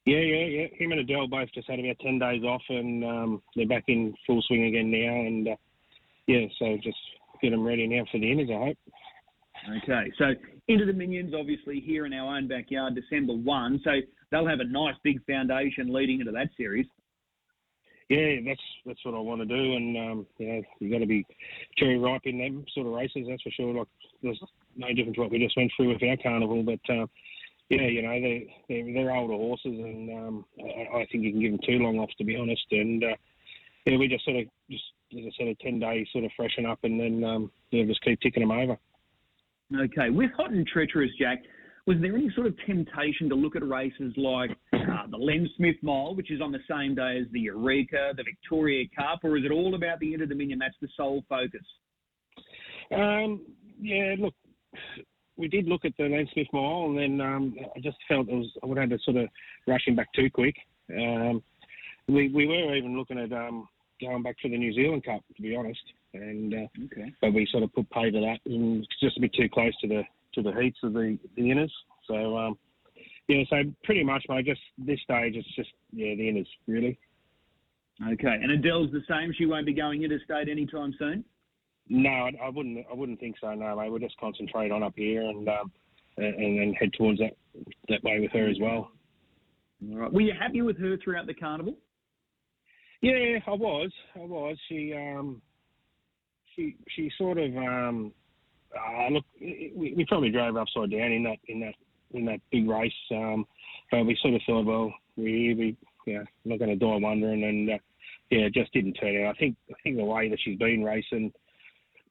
Yeah, 0.06 0.20
yeah, 0.20 0.46
yeah. 0.46 0.68
Him 0.78 0.92
and 0.92 1.02
Adele 1.02 1.28
both 1.28 1.50
just 1.54 1.70
had 1.70 1.80
about 1.80 2.00
ten 2.00 2.18
days 2.18 2.44
off, 2.44 2.62
and 2.70 3.04
um, 3.04 3.42
they're 3.56 3.68
back 3.68 3.84
in 3.88 4.14
full 4.26 4.42
swing 4.48 4.66
again 4.66 4.90
now. 4.90 4.98
And 4.98 5.48
uh, 5.50 5.56
yeah, 6.28 6.46
so 6.60 6.78
just 6.82 6.98
get 7.42 7.52
them 7.52 7.64
ready 7.64 7.88
now 7.88 8.06
for 8.12 8.20
the 8.20 8.26
Inters, 8.26 8.50
I 8.50 8.68
hope. 8.68 8.78
Okay, 9.84 10.12
so 10.18 10.26
into 10.68 10.86
the 10.86 10.94
Minions, 10.94 11.34
obviously 11.38 11.80
here 11.80 12.06
in 12.06 12.14
our 12.14 12.38
own 12.38 12.48
backyard, 12.48 12.96
December 12.96 13.34
one. 13.34 13.82
So 13.84 13.92
they'll 14.32 14.48
have 14.48 14.60
a 14.60 14.66
nice 14.66 14.96
big 15.04 15.26
foundation 15.26 15.94
leading 15.94 16.20
into 16.20 16.32
that 16.32 16.50
series. 16.56 16.86
Yeah, 18.10 18.36
that's 18.46 18.62
that's 18.86 19.04
what 19.04 19.16
I 19.16 19.20
want 19.20 19.42
to 19.42 19.46
do, 19.46 19.76
and 19.76 19.98
um, 19.98 20.28
you 20.38 20.48
know, 20.48 20.62
you 20.80 20.90
got 20.90 21.00
to 21.00 21.06
be 21.06 21.26
cherry 21.78 22.00
ripe 22.00 22.22
in 22.24 22.38
them 22.38 22.66
sort 22.74 22.88
of 22.88 22.94
races. 22.94 23.26
That's 23.28 23.42
for 23.42 23.52
sure. 23.52 23.74
Like 23.74 23.88
there's 24.24 24.42
no 24.78 24.88
different 24.94 25.16
to 25.16 25.22
what 25.22 25.32
we 25.32 25.40
just 25.40 25.58
went 25.58 25.72
through 25.76 25.90
with 25.90 26.04
our 26.04 26.16
carnival, 26.16 26.64
but 26.64 26.80
uh, 26.90 27.06
yeah, 27.70 27.88
you 27.88 28.02
know, 28.02 28.14
they 28.14 28.56
they're, 28.70 28.94
they're 28.94 29.16
older 29.16 29.34
horses, 29.34 29.66
and 29.66 30.10
um, 30.10 30.46
I, 30.58 31.00
I 31.00 31.08
think 31.12 31.26
you 31.26 31.32
can 31.32 31.42
give 31.42 31.52
them 31.52 31.60
too 31.66 31.84
long 31.84 32.00
off, 32.00 32.10
to 32.18 32.24
be 32.24 32.38
honest. 32.38 32.66
And 32.72 33.04
uh, 33.04 33.16
yeah, 33.86 33.98
we 33.98 34.08
just 34.08 34.24
sort 34.24 34.38
of 34.38 34.46
just 34.72 34.84
as 35.12 35.26
I 35.26 35.32
said, 35.38 35.48
a 35.48 35.56
ten 35.56 35.80
day 35.80 36.08
sort 36.14 36.24
of 36.24 36.32
freshen 36.38 36.66
up, 36.66 36.80
and 36.84 36.98
then 36.98 37.24
um, 37.26 37.52
yeah, 37.72 37.84
just 37.84 38.02
keep 38.04 38.22
ticking 38.22 38.48
them 38.48 38.52
over. 38.52 38.78
Okay, 39.76 40.12
with 40.12 40.32
hot 40.32 40.52
and 40.52 40.66
treacherous, 40.66 41.12
Jack 41.20 41.44
was 41.88 41.98
there 42.02 42.16
any 42.16 42.30
sort 42.36 42.48
of 42.48 42.56
temptation 42.66 43.30
to 43.30 43.36
look 43.36 43.56
at 43.56 43.68
races 43.68 44.14
like 44.18 44.52
uh, 44.82 45.08
the 45.10 45.18
Len 45.18 45.50
Smith 45.56 45.76
Mile, 45.82 46.16
which 46.16 46.32
is 46.32 46.42
on 46.42 46.52
the 46.52 46.60
same 46.70 46.96
day 46.96 47.20
as 47.20 47.28
the 47.32 47.42
Eureka, 47.42 48.14
the 48.16 48.24
Victoria 48.24 48.86
Cup, 48.96 49.20
or 49.24 49.38
is 49.38 49.46
it 49.46 49.52
all 49.52 49.76
about 49.76 50.00
the 50.00 50.14
Inter 50.14 50.26
Dominion? 50.26 50.60
That's 50.60 50.76
the 50.82 50.90
sole 50.96 51.24
focus. 51.30 51.62
Um, 52.94 53.42
yeah, 53.80 54.16
look, 54.20 54.34
we 55.36 55.48
did 55.48 55.68
look 55.68 55.86
at 55.86 55.94
the 55.98 56.06
Len 56.06 56.28
Smith 56.34 56.48
Mile, 56.54 56.86
and 56.86 56.98
then 56.98 57.22
um, 57.22 57.56
I 57.76 57.80
just 57.80 57.98
felt 58.08 58.30
it 58.30 58.34
was 58.34 58.52
I 58.64 58.66
would 58.66 58.78
have 58.78 58.90
to 58.90 59.00
sort 59.04 59.18
of 59.18 59.30
rush 59.68 59.88
him 59.88 59.96
back 59.96 60.12
too 60.14 60.30
quick. 60.30 60.56
Um, 60.92 61.44
we 62.08 62.30
we 62.30 62.48
were 62.48 62.76
even 62.76 62.98
looking 62.98 63.20
at 63.20 63.32
um, 63.34 63.68
going 64.02 64.24
back 64.24 64.38
for 64.42 64.50
the 64.50 64.58
New 64.58 64.74
Zealand 64.74 65.04
Cup, 65.04 65.22
to 65.36 65.42
be 65.42 65.56
honest, 65.56 65.82
and 66.14 66.54
uh, 66.54 66.86
okay. 66.86 67.14
but 67.22 67.34
we 67.34 67.48
sort 67.52 67.64
of 67.64 67.74
put 67.74 67.90
pay 67.90 68.10
to 68.10 68.20
that, 68.20 68.40
and 68.46 68.84
it's 68.84 69.00
just 69.02 69.18
a 69.18 69.22
bit 69.22 69.34
too 69.34 69.50
close 69.50 69.74
to 69.82 69.88
the 69.88 70.04
to 70.38 70.42
the 70.42 70.62
heats 70.62 70.78
of 70.84 70.94
the, 70.94 71.18
the 71.36 71.42
Inters. 71.42 71.72
So, 72.08 72.38
um, 72.38 72.58
yeah, 73.28 73.44
so 73.50 73.58
pretty 73.84 74.04
much, 74.04 74.26
mate, 74.30 74.46
just 74.46 74.62
this 74.78 75.00
stage, 75.02 75.36
it's 75.36 75.56
just, 75.56 75.70
yeah, 75.92 76.16
the 76.16 76.24
Inters, 76.24 76.48
really. 76.68 76.98
Okay, 78.02 78.28
and 78.42 78.52
Adele's 78.52 78.92
the 78.92 79.02
same. 79.10 79.34
She 79.38 79.46
won't 79.46 79.66
be 79.66 79.74
going 79.74 80.04
interstate 80.04 80.50
anytime 80.50 80.94
soon. 81.00 81.26
No, 81.90 82.10
I, 82.10 82.32
I 82.44 82.50
wouldn't. 82.50 82.86
I 82.92 82.94
wouldn't 82.94 83.20
think 83.20 83.38
so. 83.40 83.54
No, 83.54 83.76
mate. 83.76 83.90
We'll 83.90 84.00
just 84.00 84.18
concentrate 84.20 84.72
on 84.72 84.84
up 84.84 84.94
here 84.96 85.22
and 85.22 85.48
um, 85.48 85.72
and 86.18 86.60
then 86.60 86.74
head 86.80 86.92
towards 86.94 87.20
that 87.20 87.32
that 87.90 88.04
way 88.04 88.20
with 88.20 88.32
her 88.34 88.48
as 88.48 88.58
well. 88.60 88.92
All 89.90 89.98
right. 89.98 90.14
Were 90.14 90.22
you 90.22 90.34
happy 90.38 90.62
with 90.62 90.78
her 90.80 90.98
throughout 91.04 91.28
the 91.28 91.34
carnival? 91.34 91.76
Yeah, 93.02 93.40
I 93.48 93.52
was. 93.52 93.92
I 94.16 94.26
was. 94.26 94.58
She 94.68 94.94
um, 94.94 95.42
she 96.56 96.76
she 96.96 97.10
sort 97.18 97.38
of 97.38 97.56
um, 97.56 98.12
uh, 98.76 99.14
look, 99.14 99.26
we, 99.40 99.94
we, 99.96 100.06
probably 100.06 100.30
drove 100.30 100.58
upside 100.58 100.92
down 100.92 101.12
in 101.12 101.24
that 101.24 101.38
in 101.48 101.60
that 101.62 101.76
in 102.12 102.26
that 102.26 102.40
big 102.52 102.70
race, 102.70 102.94
um, 103.12 103.46
but 103.92 104.06
we 104.06 104.18
sort 104.22 104.34
of 104.34 104.42
thought, 104.46 104.66
well, 104.66 104.94
we 105.16 105.54
we 105.54 105.78
yeah, 106.06 106.24
not 106.46 106.60
going 106.60 106.70
to 106.70 106.76
die 106.76 106.98
wondering, 107.00 107.44
and 107.44 107.70
uh, 107.70 107.78
yeah, 108.30 108.46
it 108.46 108.54
just 108.54 108.74
didn't 108.74 108.94
turn 108.94 109.24
out. 109.24 109.36
I 109.36 109.40
think 109.40 109.56
I 109.70 109.76
think 109.84 109.98
the 109.98 110.04
way 110.04 110.30
that 110.30 110.40
she's 110.44 110.58
been 110.58 110.84
racing 110.84 111.32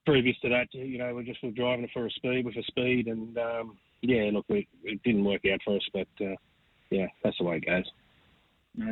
previous 0.04 0.36
to 0.40 0.48
that, 0.48 0.68
you 0.72 0.98
know, 0.98 1.12
we're 1.14 1.24
just 1.24 1.42
were 1.42 1.50
driving 1.50 1.88
for 1.92 2.06
a 2.06 2.10
speed 2.10 2.44
with 2.46 2.56
a 2.56 2.62
speed, 2.62 3.08
and 3.08 3.36
um, 3.36 3.76
yeah, 4.02 4.30
look, 4.32 4.46
we, 4.48 4.68
it 4.84 5.02
didn't 5.02 5.24
work 5.24 5.42
out 5.52 5.60
for 5.64 5.76
us, 5.76 5.82
but 5.92 6.08
uh, 6.24 6.36
yeah, 6.90 7.06
that's 7.24 7.36
the 7.38 7.44
way 7.44 7.56
it 7.56 7.66
goes. 7.66 7.84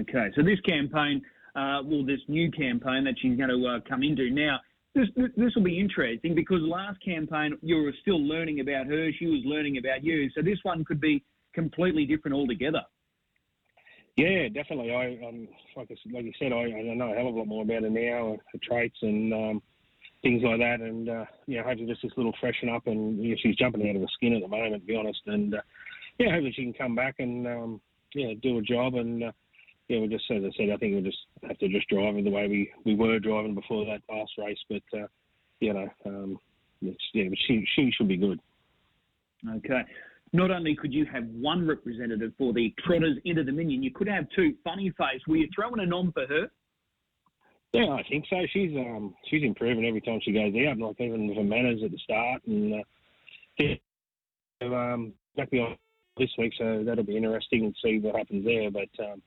Okay, 0.01 0.31
so 0.35 0.43
this 0.43 0.61
campaign, 0.61 1.23
uh, 1.55 1.81
well, 1.85 2.05
this 2.05 2.21
new 2.27 2.51
campaign 2.51 3.05
that 3.05 3.15
she's 3.21 3.37
going 3.37 3.51
to 3.51 3.67
uh, 3.67 3.81
come 3.89 4.03
into 4.03 4.31
now 4.31 4.59
this, 4.95 5.09
this 5.37 5.55
will 5.55 5.65
be 5.65 5.81
interesting 5.81 6.35
because 6.35 6.61
last 6.61 6.99
campaign 7.05 7.59
you 7.63 7.77
were 7.83 7.93
still 8.01 8.21
learning 8.21 8.61
about 8.61 8.87
her, 8.87 9.11
she 9.19 9.27
was 9.27 9.41
learning 9.45 9.79
about 9.79 10.05
you. 10.05 10.31
So 10.35 10.43
this 10.43 10.59
one 10.63 10.85
could 10.85 11.01
be 11.01 11.25
completely 11.53 12.07
different 12.07 12.35
altogether. 12.35 12.83
Yeah, 14.17 14.49
definitely. 14.49 14.93
I 14.93 15.27
um, 15.27 15.49
like 15.77 15.91
I, 15.91 15.97
like 16.13 16.25
you 16.25 16.33
said, 16.39 16.53
I, 16.53 16.63
I 16.63 16.95
know 16.95 17.13
a 17.13 17.17
hell 17.17 17.29
of 17.29 17.35
a 17.35 17.39
lot 17.39 17.49
more 17.49 17.65
about 17.65 17.83
her 17.83 17.91
now, 17.91 18.37
her 18.53 18.59
traits 18.63 18.97
and 19.03 19.35
um, 19.35 19.63
things 20.23 20.43
like 20.45 20.61
that. 20.61 20.81
And 20.81 21.09
uh, 21.09 21.25
yeah, 21.49 21.65
hopefully 21.65 21.89
just 21.89 22.03
this 22.03 22.13
little 22.17 22.35
freshen 22.41 22.69
up. 22.69 22.87
And 22.87 23.23
yeah, 23.23 23.35
she's 23.43 23.57
jumping 23.57 23.89
out 23.89 23.97
of 23.97 24.03
the 24.03 24.09
skin 24.15 24.35
at 24.35 24.43
the 24.43 24.49
moment, 24.49 24.83
to 24.83 24.87
be 24.87 24.97
honest. 24.97 25.21
And 25.27 25.55
uh, 25.55 25.63
yeah, 26.19 26.31
hopefully 26.31 26.53
she 26.55 26.63
can 26.63 26.75
come 26.75 26.95
back 26.95 27.17
and 27.19 27.47
um, 27.47 27.81
yeah, 28.15 28.35
do 28.41 28.59
a 28.59 28.63
job. 28.63 28.95
And 28.95 29.25
uh, 29.25 29.33
yeah, 29.89 29.99
we'll 30.01 30.09
just 30.09 30.25
as 30.31 30.43
I 30.45 30.51
said, 30.57 30.71
I 30.73 30.77
think 30.77 30.95
we'll 30.95 31.03
just 31.03 31.19
have 31.47 31.59
to 31.59 31.69
just 31.69 31.89
drive 31.89 32.15
the 32.15 32.31
way 32.31 32.49
we, 32.49 32.73
we 32.85 32.95
were 32.95 33.19
driving 33.19 33.55
before 33.55 33.85
that 33.87 34.03
last 34.13 34.33
race. 34.39 34.59
But 34.69 34.99
uh, 34.99 35.07
you 35.61 35.75
know, 35.75 35.89
um, 36.07 36.39
it's, 36.81 36.97
yeah, 37.13 37.29
but 37.29 37.39
she 37.47 37.67
she 37.77 37.91
should 37.91 38.09
be 38.09 38.17
good. 38.17 38.41
Okay. 39.57 39.83
Not 40.33 40.51
only 40.51 40.75
could 40.75 40.93
you 40.93 41.07
have 41.07 41.25
one 41.27 41.67
representative 41.67 42.33
for 42.37 42.53
the 42.53 42.75
Trotters 42.85 43.19
into 43.25 43.45
the 43.45 43.51
Dominion, 43.53 43.83
you 43.83 43.93
could 43.93 44.09
have 44.09 44.27
two. 44.35 44.55
Funny 44.65 44.91
face, 44.99 45.21
were 45.29 45.37
you 45.37 45.49
throwing 45.55 45.81
a 45.81 45.87
nom 45.87 46.13
for 46.13 46.27
her? 46.27 46.51
Yeah, 47.73 47.91
I 47.91 48.03
think 48.09 48.25
so. 48.31 48.37
She's 48.53 48.75
um 48.77 49.15
she's 49.29 49.43
improving 49.43 49.85
every 49.85 50.01
time 50.01 50.21
she 50.23 50.33
goes 50.33 50.55
out, 50.67 50.79
like 50.79 51.01
even 51.01 51.29
with 51.29 51.37
her 51.37 51.45
manners 51.45 51.83
at 51.85 51.91
the 51.91 51.99
start, 51.99 52.43
and 52.47 52.75
uh, 52.75 52.83
yeah, 53.59 53.75
um, 54.63 55.13
back 55.37 55.53
on 55.53 55.77
this 56.17 56.31
week, 56.39 56.53
so 56.57 56.83
that'll 56.85 57.05
be 57.05 57.17
interesting 57.17 57.73
to 57.73 57.79
see 57.83 57.99
what 57.99 58.17
happens 58.17 58.45
there. 58.45 58.71
But 58.71 58.89
um, 59.05 59.23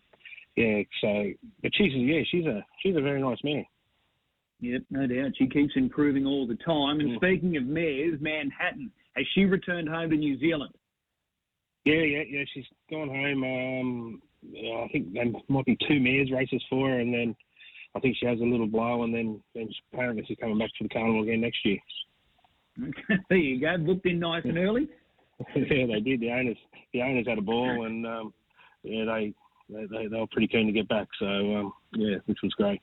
yeah, 0.58 0.82
so 1.02 1.32
but 1.62 1.72
she's 1.76 1.94
yeah 1.94 2.22
she's 2.30 2.46
a 2.46 2.66
she's 2.82 2.96
a 2.96 3.02
very 3.02 3.22
nice 3.22 3.38
mare. 3.44 3.64
Yep, 4.60 4.82
no 4.90 5.06
doubt. 5.06 5.32
She 5.38 5.48
keeps 5.48 5.74
improving 5.76 6.26
all 6.26 6.48
the 6.48 6.56
time. 6.56 7.00
And 7.00 7.12
Mm. 7.12 7.16
speaking 7.18 7.58
of 7.58 7.66
mares, 7.66 8.20
Manhattan, 8.20 8.92
has 9.16 9.26
she 9.36 9.46
returned 9.46 9.88
home 9.88 10.10
to 10.10 10.16
New 10.16 10.38
Zealand? 10.40 10.74
Yeah, 11.86 12.02
yeah, 12.02 12.24
yeah. 12.28 12.44
She's 12.52 12.66
gone 12.90 13.08
home. 13.08 13.44
Um, 13.44 14.22
I 14.84 14.88
think 14.92 15.14
there 15.14 15.26
might 15.48 15.66
be 15.66 15.78
two 15.88 16.00
mares 16.00 16.32
races 16.32 16.64
for 16.70 16.90
her, 16.90 17.00
and 17.00 17.14
then 17.14 17.36
I 17.94 18.00
think 18.00 18.18
she 18.18 18.26
has 18.26 18.40
a 18.40 18.44
little 18.44 18.68
blow, 18.68 19.04
and 19.04 19.14
then 19.14 19.42
then 19.54 19.70
apparently 19.94 20.26
she's 20.28 20.38
coming 20.40 20.58
back 20.58 20.72
to 20.80 20.84
the 20.84 20.90
carnival 20.90 21.22
again 21.22 21.42
next 21.42 21.64
year. 21.64 21.78
Okay, 22.82 23.16
there 23.30 23.38
you 23.38 23.62
go. 23.62 23.78
Booked 23.78 24.08
in 24.08 24.20
nice 24.20 24.44
and 24.44 24.58
early. 24.58 24.88
yeah, 25.56 25.86
they 25.86 26.00
did. 26.00 26.20
The 26.20 26.32
owners, 26.32 26.58
the 26.94 27.04
owners 27.04 27.28
had 27.28 27.38
a 27.38 27.42
ball, 27.42 27.86
and 27.86 28.08
um, 28.08 28.34
yeah, 28.82 29.06
they, 29.06 29.34
they 29.70 29.86
they 29.86 30.08
they 30.08 30.18
were 30.18 30.28
pretty 30.32 30.48
keen 30.48 30.68
to 30.68 30.74
get 30.74 30.88
back. 30.88 31.08
So 31.20 31.26
um, 31.26 31.74
yeah, 31.94 32.18
which 32.26 32.40
was 32.44 32.54
great. 32.54 32.82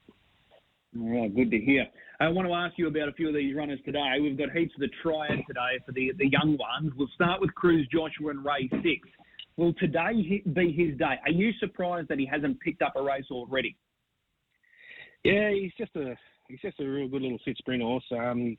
All 0.96 1.22
right, 1.22 1.34
good 1.34 1.50
to 1.50 1.58
hear. 1.58 1.86
I 2.20 2.28
want 2.28 2.46
to 2.46 2.54
ask 2.54 2.74
you 2.78 2.86
about 2.86 3.08
a 3.08 3.12
few 3.12 3.28
of 3.28 3.34
these 3.34 3.56
runners 3.56 3.80
today. 3.84 4.14
We've 4.22 4.38
got 4.38 4.52
heaps 4.52 4.72
of 4.76 4.80
the 4.80 4.90
triad 5.02 5.42
today 5.48 5.82
for 5.84 5.90
the, 5.90 6.12
the 6.16 6.28
young 6.28 6.56
ones. 6.56 6.92
We'll 6.96 7.08
start 7.14 7.40
with 7.40 7.52
Cruz 7.54 7.88
Joshua 7.92 8.30
and 8.30 8.44
Ray 8.44 8.68
Six. 8.70 9.08
Will 9.56 9.72
today 9.74 10.42
be 10.52 10.72
his 10.72 10.96
day? 10.96 11.18
Are 11.24 11.30
you 11.30 11.52
surprised 11.58 12.08
that 12.08 12.18
he 12.18 12.26
hasn't 12.26 12.60
picked 12.60 12.82
up 12.82 12.94
a 12.96 13.02
race 13.02 13.26
already? 13.30 13.76
Yeah, 15.24 15.50
he's 15.50 15.72
just 15.76 15.94
a 15.96 16.14
he's 16.48 16.60
just 16.60 16.78
a 16.80 16.84
real 16.84 17.08
good 17.08 17.22
little 17.22 17.38
sit 17.44 17.56
sprint 17.56 17.82
horse. 17.82 18.04
Um, 18.12 18.56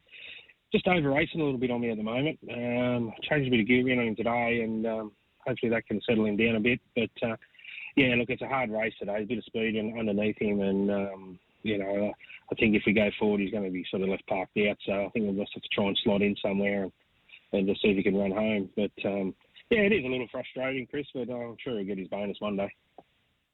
just 0.71 0.87
over 0.87 1.11
racing 1.11 1.39
a 1.39 1.43
little 1.43 1.59
bit 1.59 1.71
on 1.71 1.81
me 1.81 1.91
at 1.91 1.97
the 1.97 2.03
moment. 2.03 2.39
Um, 2.51 3.13
changed 3.29 3.47
a 3.47 3.51
bit 3.51 3.61
of 3.61 3.67
gear 3.67 3.87
in 3.89 3.99
on 3.99 4.07
him 4.07 4.15
today, 4.15 4.61
and 4.63 4.85
um, 4.85 5.11
hopefully 5.45 5.69
that 5.69 5.87
can 5.87 6.01
settle 6.01 6.25
him 6.25 6.37
down 6.37 6.55
a 6.55 6.59
bit. 6.59 6.79
But 6.95 7.27
uh, 7.27 7.35
yeah, 7.95 8.15
look, 8.15 8.29
it's 8.29 8.41
a 8.41 8.47
hard 8.47 8.71
race 8.71 8.93
today. 8.99 9.21
A 9.21 9.25
bit 9.25 9.37
of 9.37 9.43
speed 9.45 9.77
underneath 9.77 10.37
him, 10.39 10.61
and 10.61 10.91
um, 10.91 11.39
you 11.63 11.77
know, 11.77 12.13
I 12.51 12.55
think 12.55 12.75
if 12.75 12.83
we 12.85 12.93
go 12.93 13.09
forward, 13.17 13.41
he's 13.41 13.51
going 13.51 13.63
to 13.63 13.71
be 13.71 13.85
sort 13.89 14.03
of 14.03 14.09
left 14.09 14.27
parked 14.27 14.57
out. 14.57 14.77
So 14.85 15.05
I 15.05 15.09
think 15.09 15.25
we'll 15.25 15.43
just 15.43 15.53
have 15.53 15.63
to 15.63 15.69
try 15.69 15.85
and 15.85 15.99
slot 16.03 16.21
in 16.21 16.35
somewhere 16.41 16.83
and, 16.83 16.91
and 17.53 17.67
just 17.67 17.81
see 17.81 17.89
if 17.89 17.97
he 17.97 18.03
can 18.03 18.17
run 18.17 18.31
home. 18.31 18.69
But 18.75 18.91
um, 19.05 19.33
yeah, 19.69 19.79
it 19.79 19.93
is 19.93 20.05
a 20.05 20.09
little 20.09 20.27
frustrating, 20.31 20.87
Chris, 20.87 21.07
but 21.13 21.29
I'm 21.29 21.55
sure 21.63 21.77
he'll 21.77 21.87
get 21.87 21.97
his 21.97 22.07
bonus 22.07 22.37
one 22.39 22.57
day. 22.57 22.71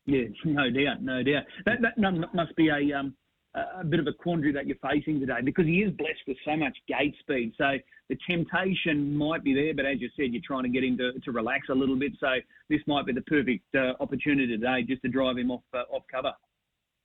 Yeah, 0.05 0.25
no 0.45 0.69
doubt, 0.69 1.01
no 1.01 1.24
doubt. 1.24 1.43
That 1.65 1.81
that 1.81 2.33
must 2.33 2.55
be 2.55 2.69
a 2.69 2.98
um 2.98 3.13
a 3.53 3.84
bit 3.84 4.00
of 4.00 4.08
a 4.08 4.13
quandary 4.13 4.53
that 4.53 4.65
you're 4.65 4.77
facing 4.77 5.20
today 5.20 5.41
because 5.43 5.65
he 5.65 5.79
is 5.81 5.91
blessed 5.91 6.22
with 6.27 6.38
so 6.46 6.55
much 6.55 6.77
gate 6.88 7.15
speed. 7.20 7.53
So 7.58 7.74
the 8.10 8.17
temptation 8.29 9.15
might 9.15 9.43
be 9.43 9.53
there, 9.53 9.74
but 9.74 9.86
as 9.86 10.00
you 10.00 10.10
said, 10.15 10.31
you're 10.31 10.41
trying 10.46 10.63
to 10.63 10.70
get 10.70 10.84
him 10.84 10.98
to, 10.98 11.20
to 11.20 11.31
relax 11.31 11.67
a 11.70 11.75
little 11.75 11.98
bit. 11.98 12.13
So 12.20 12.27
this 12.70 12.79
might 12.88 13.05
be 13.05 13.13
the 13.13 13.22
perfect 13.22 13.65
uh, 13.75 13.93
opportunity 14.00 14.48
today 14.48 14.84
just 14.84 15.01
to 15.01 15.10
drive 15.10 15.38
him 15.38 15.51
off 15.51 15.63
uh, 15.74 15.84
off 15.91 16.03
cover. 16.10 16.34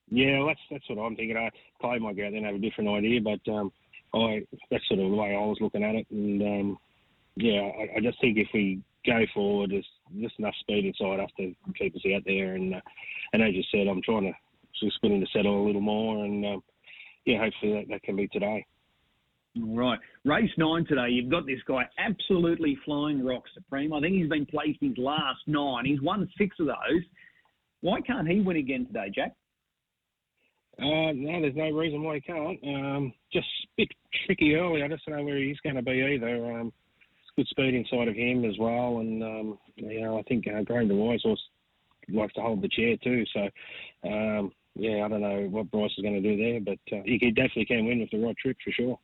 Yeah, 0.08 0.38
well, 0.38 0.48
that's 0.48 0.60
that's 0.70 0.88
what 0.88 1.02
I'm 1.02 1.16
thinking. 1.16 1.36
I 1.36 1.50
Clay 1.80 1.98
might 1.98 2.16
go 2.16 2.26
out 2.26 2.30
there 2.30 2.36
and 2.36 2.46
have 2.46 2.54
a 2.54 2.58
different 2.58 2.90
idea, 2.90 3.20
but 3.20 3.52
um, 3.52 3.72
I 4.14 4.42
that's 4.70 4.86
sort 4.86 5.00
of 5.00 5.10
the 5.10 5.16
way 5.16 5.34
I 5.34 5.40
was 5.40 5.58
looking 5.60 5.82
at 5.82 5.96
it. 5.96 6.06
And 6.10 6.42
um, 6.42 6.78
yeah, 7.36 7.60
I, 7.60 7.96
I 7.96 8.00
just 8.00 8.20
think 8.20 8.38
if 8.38 8.48
we 8.54 8.82
go 9.04 9.24
forward, 9.34 9.70
there's 9.72 9.86
just 10.20 10.38
enough 10.38 10.54
speed 10.60 10.84
inside 10.84 11.20
us 11.20 11.30
to 11.38 11.52
keep 11.76 11.96
us 11.96 12.02
out 12.14 12.22
there. 12.24 12.54
And 12.54 12.76
uh, 12.76 12.80
and 13.32 13.42
as 13.42 13.54
you 13.54 13.64
said, 13.72 13.88
I'm 13.88 14.02
trying 14.02 14.32
to 14.32 14.32
just 14.82 15.00
get 15.02 15.10
him 15.10 15.20
to 15.20 15.26
settle 15.32 15.62
a 15.62 15.66
little 15.66 15.80
more, 15.80 16.24
and 16.24 16.44
um, 16.44 16.62
yeah, 17.24 17.38
hopefully 17.42 17.72
that, 17.72 17.88
that 17.88 18.02
can 18.02 18.16
be 18.16 18.28
today. 18.28 18.64
All 19.56 19.76
right, 19.76 19.98
race 20.24 20.50
nine 20.58 20.84
today. 20.86 21.08
You've 21.10 21.30
got 21.30 21.46
this 21.46 21.60
guy 21.66 21.84
absolutely 21.98 22.76
flying 22.84 23.24
rock 23.24 23.44
supreme. 23.54 23.92
I 23.92 24.00
think 24.00 24.14
he's 24.16 24.28
been 24.28 24.46
placed 24.46 24.78
his 24.80 24.96
last 24.98 25.40
nine. 25.46 25.86
He's 25.86 26.02
won 26.02 26.28
six 26.36 26.56
of 26.60 26.66
those. 26.66 27.02
Why 27.80 28.00
can't 28.00 28.28
he 28.28 28.40
win 28.40 28.58
again 28.58 28.86
today, 28.86 29.10
Jack? 29.14 29.32
Uh, 30.78 31.12
no, 31.14 31.40
there's 31.40 31.56
no 31.56 31.70
reason 31.70 32.02
why 32.02 32.16
he 32.16 32.20
can't. 32.20 32.58
Um, 32.64 33.14
just 33.32 33.46
a 33.46 33.68
bit 33.78 33.88
tricky 34.26 34.54
early. 34.54 34.82
I 34.82 34.88
just 34.88 35.06
don't 35.06 35.16
know 35.16 35.24
where 35.24 35.38
he's 35.38 35.60
going 35.60 35.76
to 35.76 35.82
be 35.82 36.02
either. 36.02 36.52
Um, 36.52 36.72
good 37.36 37.46
speed 37.48 37.74
inside 37.74 38.08
of 38.08 38.14
him 38.14 38.44
as 38.44 38.58
well, 38.58 38.98
and 38.98 39.22
um, 39.22 39.58
you 39.76 40.00
know 40.00 40.18
I 40.18 40.22
think 40.22 40.46
uh, 40.48 40.62
Graham 40.62 40.88
DeWise 40.88 41.24
also 41.24 41.40
likes 42.08 42.34
to 42.34 42.40
hold 42.40 42.62
the 42.62 42.68
chair 42.68 42.96
too. 43.02 43.24
So 43.32 44.08
um, 44.08 44.52
yeah, 44.78 45.04
I 45.04 45.08
don't 45.08 45.22
know 45.22 45.48
what 45.50 45.70
Bryce 45.70 45.90
is 45.96 46.02
going 46.02 46.20
to 46.20 46.20
do 46.20 46.36
there, 46.36 46.60
but 46.60 46.96
uh, 46.96 47.02
he, 47.04 47.18
he 47.20 47.30
definitely 47.30 47.64
can 47.64 47.86
win 47.86 48.00
with 48.00 48.10
the 48.10 48.18
right 48.18 48.36
trip 48.36 48.56
for 48.62 48.72
sure. 48.72 48.98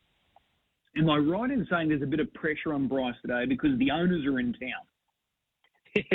Am 0.95 1.09
I 1.09 1.17
right 1.17 1.49
in 1.49 1.65
saying 1.69 1.89
there's 1.89 2.03
a 2.03 2.07
bit 2.07 2.19
of 2.19 2.31
pressure 2.33 2.73
on 2.73 2.87
Bryce 2.87 3.15
today 3.21 3.45
because 3.47 3.77
the 3.79 3.89
owners 3.89 4.25
are 4.25 4.39
in 4.39 4.53
town? 4.53 4.85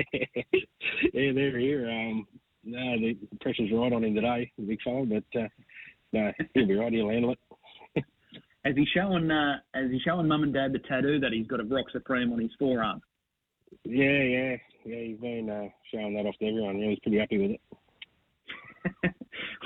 yeah, 1.12 1.32
they're 1.34 1.58
here. 1.58 1.90
Um, 1.90 2.26
no, 2.64 2.98
the 2.98 3.16
pressure's 3.40 3.70
right 3.72 3.92
on 3.92 4.04
him 4.04 4.14
today, 4.14 4.50
the 4.56 4.64
big 4.64 4.78
fella, 4.82 5.04
but 5.06 5.40
uh, 5.40 5.48
no, 6.12 6.32
he'll 6.54 6.66
be 6.66 6.74
right. 6.74 6.92
He'll 6.92 7.10
handle 7.10 7.32
it. 7.32 8.04
Has 8.64 8.76
he 8.76 8.86
shown 8.94 9.30
uh, 9.30 9.58
has 9.72 9.90
he 9.90 10.00
shown 10.04 10.28
mum 10.28 10.42
and 10.42 10.52
dad 10.52 10.72
the 10.72 10.80
tattoo 10.80 11.20
that 11.20 11.32
he's 11.32 11.46
got 11.46 11.60
a 11.60 11.64
Rock 11.64 11.86
Supreme 11.92 12.32
on 12.32 12.40
his 12.40 12.50
forearm? 12.58 13.00
Yeah, 13.84 14.04
yeah, 14.04 14.56
yeah. 14.84 15.00
He's 15.04 15.18
been 15.18 15.48
uh, 15.48 15.68
showing 15.92 16.14
that 16.14 16.26
off 16.26 16.34
to 16.40 16.48
everyone. 16.48 16.78
Yeah, 16.78 16.90
he's 16.90 16.98
pretty 16.98 17.18
happy 17.18 17.38
with 17.38 17.50
it. 17.52 17.60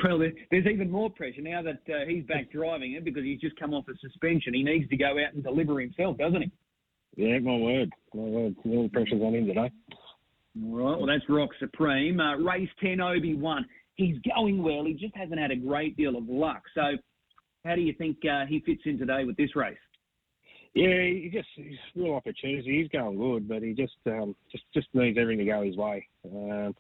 Well, 0.05 0.19
there's 0.19 0.67
even 0.67 0.91
more 0.91 1.11
pressure 1.11 1.43
now 1.43 1.63
that 1.63 1.81
uh, 1.93 2.07
he's 2.07 2.25
back 2.25 2.51
driving 2.53 2.93
it 2.93 3.05
because 3.05 3.25
he's 3.25 3.41
just 3.41 3.59
come 3.59 3.75
off 3.75 3.85
a 3.89 3.97
suspension. 3.99 4.55
He 4.55 4.63
needs 4.63 4.89
to 4.91 4.97
go 4.97 5.13
out 5.25 5.35
and 5.35 5.43
deliver 5.43 5.81
himself, 5.81 6.19
doesn't 6.19 6.43
he? 6.43 6.51
Yeah, 7.17 7.39
my 7.41 7.57
word, 7.57 7.91
my 8.15 8.23
word. 8.23 8.57
All 8.65 8.83
the 8.85 8.89
pressure's 8.89 9.21
on 9.21 9.35
him 9.35 9.47
today. 9.47 9.71
All 10.63 10.77
right, 10.77 10.99
well, 10.99 11.07
that's 11.07 11.29
Rock 11.29 11.51
Supreme. 11.59 12.21
Uh, 12.21 12.37
race 12.37 12.69
10, 12.83 13.01
Obi 13.01 13.35
1. 13.35 13.67
He's 13.95 14.17
going 14.35 14.63
well. 14.63 14.85
He 14.85 14.95
just 14.95 15.15
hasn't 15.17 15.39
had 15.39 15.51
a 15.51 15.57
great 15.57 15.97
deal 15.97 16.17
of 16.17 16.29
luck. 16.29 16.63
So, 16.75 16.93
how 17.65 17.75
do 17.75 17.81
you 17.81 17.93
think 17.95 18.19
uh, 18.25 18.47
he 18.47 18.61
fits 18.61 18.83
in 18.87 18.99
today 18.99 19.25
with 19.25 19.37
this 19.37 19.55
race? 19.55 19.77
Yeah, 20.75 21.03
he 21.03 21.31
just 21.33 21.49
he's 21.55 21.77
real 21.95 22.15
opportunity. 22.15 22.81
He's 22.81 22.89
going 22.89 23.19
good, 23.19 23.47
but 23.47 23.63
he 23.63 23.75
just 23.75 23.93
um, 24.07 24.35
just 24.51 24.65
just 24.73 24.89
needs 24.95 25.19
everything 25.21 25.45
to 25.45 25.53
go 25.53 25.63
his 25.63 25.77
way. 25.77 26.07
Um, 26.25 26.75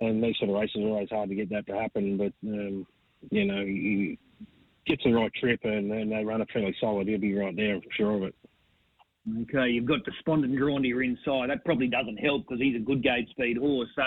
and 0.00 0.22
these 0.22 0.36
sort 0.38 0.50
of 0.50 0.56
races 0.56 0.76
are 0.82 0.88
always 0.88 1.08
hard 1.10 1.28
to 1.28 1.34
get 1.34 1.50
that 1.50 1.66
to 1.66 1.74
happen. 1.74 2.16
But 2.16 2.32
um, 2.48 2.86
you 3.30 3.44
know, 3.44 3.64
he 3.64 4.18
gets 4.86 5.04
the 5.04 5.12
right 5.12 5.32
trip 5.34 5.60
and 5.64 5.90
then 5.90 6.08
they 6.08 6.24
run 6.24 6.40
it 6.40 6.48
fairly 6.52 6.74
solid. 6.80 7.08
He'll 7.08 7.20
be 7.20 7.34
right 7.34 7.54
there, 7.54 7.74
I'm 7.74 7.82
sure 7.96 8.16
of 8.16 8.22
it. 8.24 8.34
Okay, 9.42 9.68
you've 9.68 9.86
got 9.86 10.04
Despondent 10.04 10.56
drawn 10.56 10.82
to 10.82 10.88
your 10.88 11.02
inside. 11.02 11.50
That 11.50 11.64
probably 11.64 11.88
doesn't 11.88 12.16
help 12.16 12.44
because 12.46 12.60
he's 12.60 12.76
a 12.76 12.84
good 12.84 13.02
gate 13.02 13.28
speed 13.30 13.58
horse. 13.58 13.88
So 13.94 14.02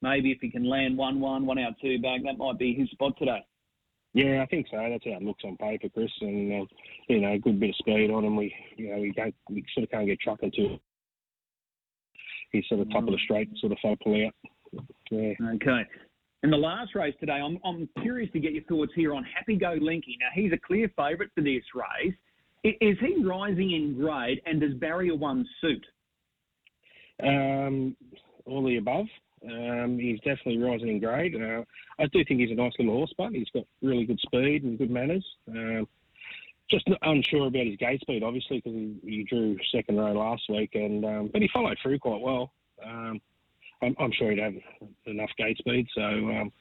maybe 0.00 0.30
if 0.30 0.38
he 0.40 0.50
can 0.50 0.68
land 0.68 0.96
1 0.96 1.20
1, 1.20 1.46
1 1.46 1.58
out 1.58 1.74
2 1.82 1.98
back, 2.00 2.20
that 2.24 2.38
might 2.38 2.58
be 2.58 2.74
his 2.74 2.88
spot 2.90 3.12
today. 3.18 3.40
Yeah, 4.14 4.42
I 4.42 4.46
think 4.46 4.68
so. 4.70 4.76
That's 4.76 5.04
how 5.04 5.18
it 5.18 5.22
looks 5.22 5.42
on 5.44 5.56
paper, 5.56 5.88
Chris. 5.88 6.10
And 6.20 6.62
um, 6.62 6.68
you 7.08 7.20
know, 7.20 7.32
a 7.32 7.38
good 7.38 7.58
bit 7.58 7.70
of 7.70 7.76
speed 7.76 8.10
on 8.10 8.24
him. 8.24 8.36
We, 8.36 8.54
you 8.76 8.90
know, 8.90 9.00
we 9.00 9.12
don't, 9.12 9.34
we 9.50 9.64
sort 9.74 9.84
of 9.84 9.90
can't 9.90 10.06
get 10.06 10.20
trucking 10.20 10.52
to. 10.52 10.78
He's 12.52 12.64
sort 12.68 12.80
of 12.80 12.90
top 12.90 13.02
of 13.02 13.10
the 13.10 13.18
straight, 13.24 13.50
sort 13.58 13.72
of 13.72 13.78
folk 13.82 13.98
pull 14.00 14.24
out. 14.24 14.34
Yeah. 15.10 15.32
Okay. 15.54 15.82
In 16.42 16.50
the 16.50 16.56
last 16.56 16.94
race 16.94 17.14
today, 17.20 17.40
I'm, 17.42 17.58
I'm 17.64 17.88
curious 18.02 18.30
to 18.32 18.40
get 18.40 18.52
your 18.52 18.64
thoughts 18.64 18.92
here 18.94 19.14
on 19.14 19.24
Happy 19.24 19.56
Go 19.56 19.78
Linky. 19.78 20.18
Now, 20.20 20.28
he's 20.34 20.52
a 20.52 20.58
clear 20.58 20.90
favourite 20.96 21.30
for 21.34 21.40
this 21.40 21.62
race. 21.74 22.14
Is 22.64 22.96
he 23.00 23.24
rising 23.24 23.72
in 23.72 23.94
grade 23.98 24.40
and 24.46 24.60
does 24.60 24.74
Barrier 24.74 25.14
1 25.14 25.46
suit? 25.60 25.86
Um, 27.22 27.96
all 28.46 28.64
the 28.64 28.76
above. 28.76 29.06
Um, 29.46 29.98
he's 29.98 30.18
definitely 30.18 30.58
rising 30.58 30.88
in 30.88 31.00
grade. 31.00 31.34
Uh, 31.34 31.62
I 31.98 32.06
do 32.06 32.24
think 32.24 32.40
he's 32.40 32.50
a 32.50 32.54
nice 32.54 32.72
little 32.78 32.94
horse, 32.94 33.12
but 33.16 33.32
he's 33.32 33.50
got 33.54 33.64
really 33.82 34.04
good 34.04 34.20
speed 34.20 34.64
and 34.64 34.78
good 34.78 34.90
manners. 34.90 35.24
Um, 35.48 35.86
just 36.70 36.88
unsure 37.02 37.46
about 37.46 37.66
his 37.66 37.76
gate 37.76 38.00
speed, 38.00 38.22
obviously, 38.22 38.58
because 38.58 38.72
he, 38.72 38.96
he 39.02 39.22
drew 39.24 39.56
second 39.72 39.98
row 39.98 40.12
last 40.12 40.42
week, 40.48 40.70
and 40.74 41.04
um, 41.04 41.30
but 41.32 41.42
he 41.42 41.48
followed 41.52 41.76
through 41.82 41.98
quite 41.98 42.20
well. 42.20 42.52
Um, 42.84 43.20
I'm, 43.84 43.96
I'm 43.98 44.12
sure 44.18 44.30
he'd 44.30 44.40
have 44.40 44.54
enough 45.06 45.30
gate 45.38 45.58
speed, 45.58 45.86
so 45.94 46.02
um, 46.02 46.52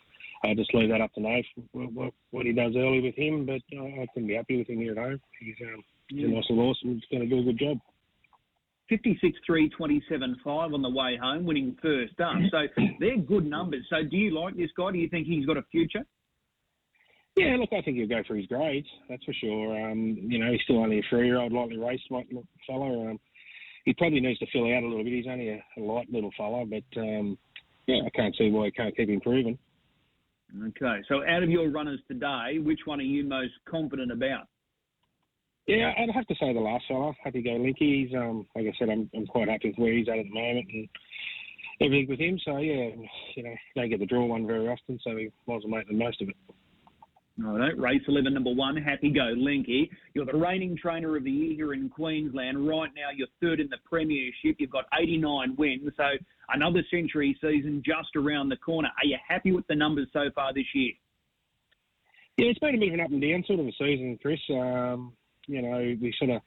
I'll 0.43 0.55
just 0.55 0.73
leave 0.73 0.89
that 0.89 1.01
up 1.01 1.13
to 1.13 1.21
Nate 1.21 1.45
what, 1.71 1.91
what, 1.93 2.13
what 2.31 2.45
he 2.45 2.51
does 2.51 2.73
early 2.75 3.01
with 3.01 3.15
him. 3.15 3.45
But 3.45 3.61
uh, 3.77 3.83
I 3.83 4.07
couldn't 4.13 4.27
be 4.27 4.35
happy 4.35 4.57
with 4.57 4.69
him 4.69 4.79
here 4.79 4.91
at 4.91 4.97
home. 4.97 5.19
He's, 5.39 5.55
um, 5.61 5.83
he's 6.09 6.25
a 6.25 6.27
nice 6.27 6.43
little 6.49 6.65
horse 6.65 6.79
and 6.83 6.95
he's 6.95 7.17
going 7.17 7.27
to 7.27 7.35
do 7.35 7.41
a 7.41 7.51
good 7.51 7.59
job. 7.59 7.77
56 8.89 9.37
3 9.45 9.69
27 9.69 10.41
5 10.43 10.73
on 10.73 10.81
the 10.81 10.89
way 10.89 11.17
home, 11.21 11.45
winning 11.45 11.77
first 11.81 12.19
up. 12.19 12.35
So 12.51 12.83
they're 12.99 13.17
good 13.17 13.45
numbers. 13.45 13.85
So 13.89 14.03
do 14.03 14.17
you 14.17 14.37
like 14.37 14.57
this 14.57 14.69
guy? 14.77 14.91
Do 14.91 14.97
you 14.97 15.09
think 15.09 15.25
he's 15.25 15.45
got 15.45 15.57
a 15.57 15.63
future? 15.71 16.03
Yeah, 17.35 17.55
look, 17.57 17.69
I 17.71 17.81
think 17.81 17.97
he'll 17.97 18.07
go 18.07 18.21
for 18.27 18.35
his 18.35 18.45
grades, 18.45 18.87
that's 19.09 19.23
for 19.23 19.33
sure. 19.33 19.89
Um, 19.89 20.17
you 20.21 20.37
know, 20.37 20.51
he's 20.51 20.61
still 20.65 20.83
only 20.83 20.99
a 20.99 21.03
three-year-old, 21.09 21.51
lightly 21.51 21.77
raced 21.77 22.03
fellow. 22.67 23.09
Um, 23.09 23.19
he 23.83 23.93
probably 23.93 24.19
needs 24.19 24.39
to 24.39 24.47
fill 24.51 24.65
out 24.65 24.83
a 24.83 24.87
little 24.87 25.03
bit. 25.03 25.13
He's 25.13 25.27
only 25.29 25.49
a, 25.49 25.63
a 25.77 25.81
light 25.81 26.11
little 26.11 26.31
fellow, 26.37 26.65
but 26.65 26.99
um, 26.99 27.37
yeah, 27.87 28.01
I 28.05 28.09
can't 28.11 28.35
see 28.37 28.49
why 28.49 28.65
he 28.65 28.71
can't 28.71 28.95
keep 28.95 29.09
improving. 29.09 29.57
Okay, 30.67 31.01
so 31.07 31.23
out 31.27 31.41
of 31.43 31.49
your 31.49 31.69
runners 31.71 31.99
today, 32.07 32.59
which 32.59 32.81
one 32.85 32.99
are 32.99 33.03
you 33.03 33.25
most 33.25 33.53
confident 33.67 34.11
about? 34.11 34.47
Yeah, 35.65 35.93
I'd 35.97 36.13
have 36.13 36.27
to 36.27 36.35
say 36.39 36.53
the 36.53 36.59
last 36.59 36.85
fella, 36.87 37.13
Happy 37.23 37.41
Go 37.41 37.51
Linky. 37.51 38.05
He's, 38.05 38.13
um, 38.15 38.45
like 38.55 38.65
I 38.65 38.73
said, 38.77 38.89
I'm, 38.89 39.09
I'm 39.15 39.25
quite 39.25 39.47
happy 39.47 39.69
with 39.69 39.77
where 39.77 39.93
he's 39.93 40.09
at 40.09 40.19
at 40.19 40.25
the 40.25 40.33
moment 40.33 40.67
and 40.71 40.89
everything 41.81 42.09
with 42.09 42.19
him. 42.19 42.37
So 42.45 42.57
yeah, 42.57 42.89
you 43.35 43.43
know, 43.43 43.55
don't 43.75 43.89
get 43.89 43.99
the 43.99 44.05
draw 44.05 44.25
one 44.25 44.45
very 44.45 44.67
often, 44.67 44.99
so 45.03 45.15
we 45.15 45.31
might 45.47 45.57
as 45.57 45.63
well 45.63 45.77
make 45.77 45.87
the 45.87 45.93
most 45.93 46.21
of 46.21 46.29
it. 46.29 46.35
Righto, 47.37 47.75
race 47.77 48.01
11, 48.07 48.31
number 48.31 48.53
one, 48.53 48.77
Happy 48.77 49.09
Go 49.09 49.33
Linky. 49.35 49.89
You're 50.13 50.25
the 50.25 50.37
reigning 50.37 50.77
trainer 50.77 51.17
of 51.17 51.23
the 51.23 51.31
year 51.31 51.55
here 51.55 51.73
in 51.73 51.89
Queensland. 51.89 52.67
Right 52.67 52.91
now, 52.95 53.09
you're 53.15 53.27
third 53.41 53.59
in 53.59 53.69
the 53.69 53.77
Premiership. 53.85 54.57
You've 54.59 54.69
got 54.69 54.85
89 54.93 55.55
wins, 55.57 55.91
so 55.97 56.03
another 56.49 56.83
century 56.91 57.35
season 57.41 57.81
just 57.83 58.15
around 58.15 58.49
the 58.49 58.57
corner. 58.57 58.89
Are 58.89 59.05
you 59.05 59.17
happy 59.27 59.51
with 59.51 59.65
the 59.67 59.75
numbers 59.75 60.07
so 60.13 60.25
far 60.35 60.53
this 60.53 60.65
year? 60.75 60.93
Yeah, 62.37 62.47
it's 62.47 62.59
been 62.59 62.75
a 62.75 62.77
bit 62.77 62.89
of 62.89 62.93
an 62.93 63.01
up 63.01 63.09
and 63.09 63.21
down 63.21 63.43
sort 63.47 63.59
of 63.59 63.65
a 63.65 63.71
season, 63.71 64.19
Chris. 64.21 64.39
Um, 64.51 65.13
you 65.47 65.63
know, 65.63 65.77
we 65.99 66.13
sort 66.19 66.31
of 66.31 66.41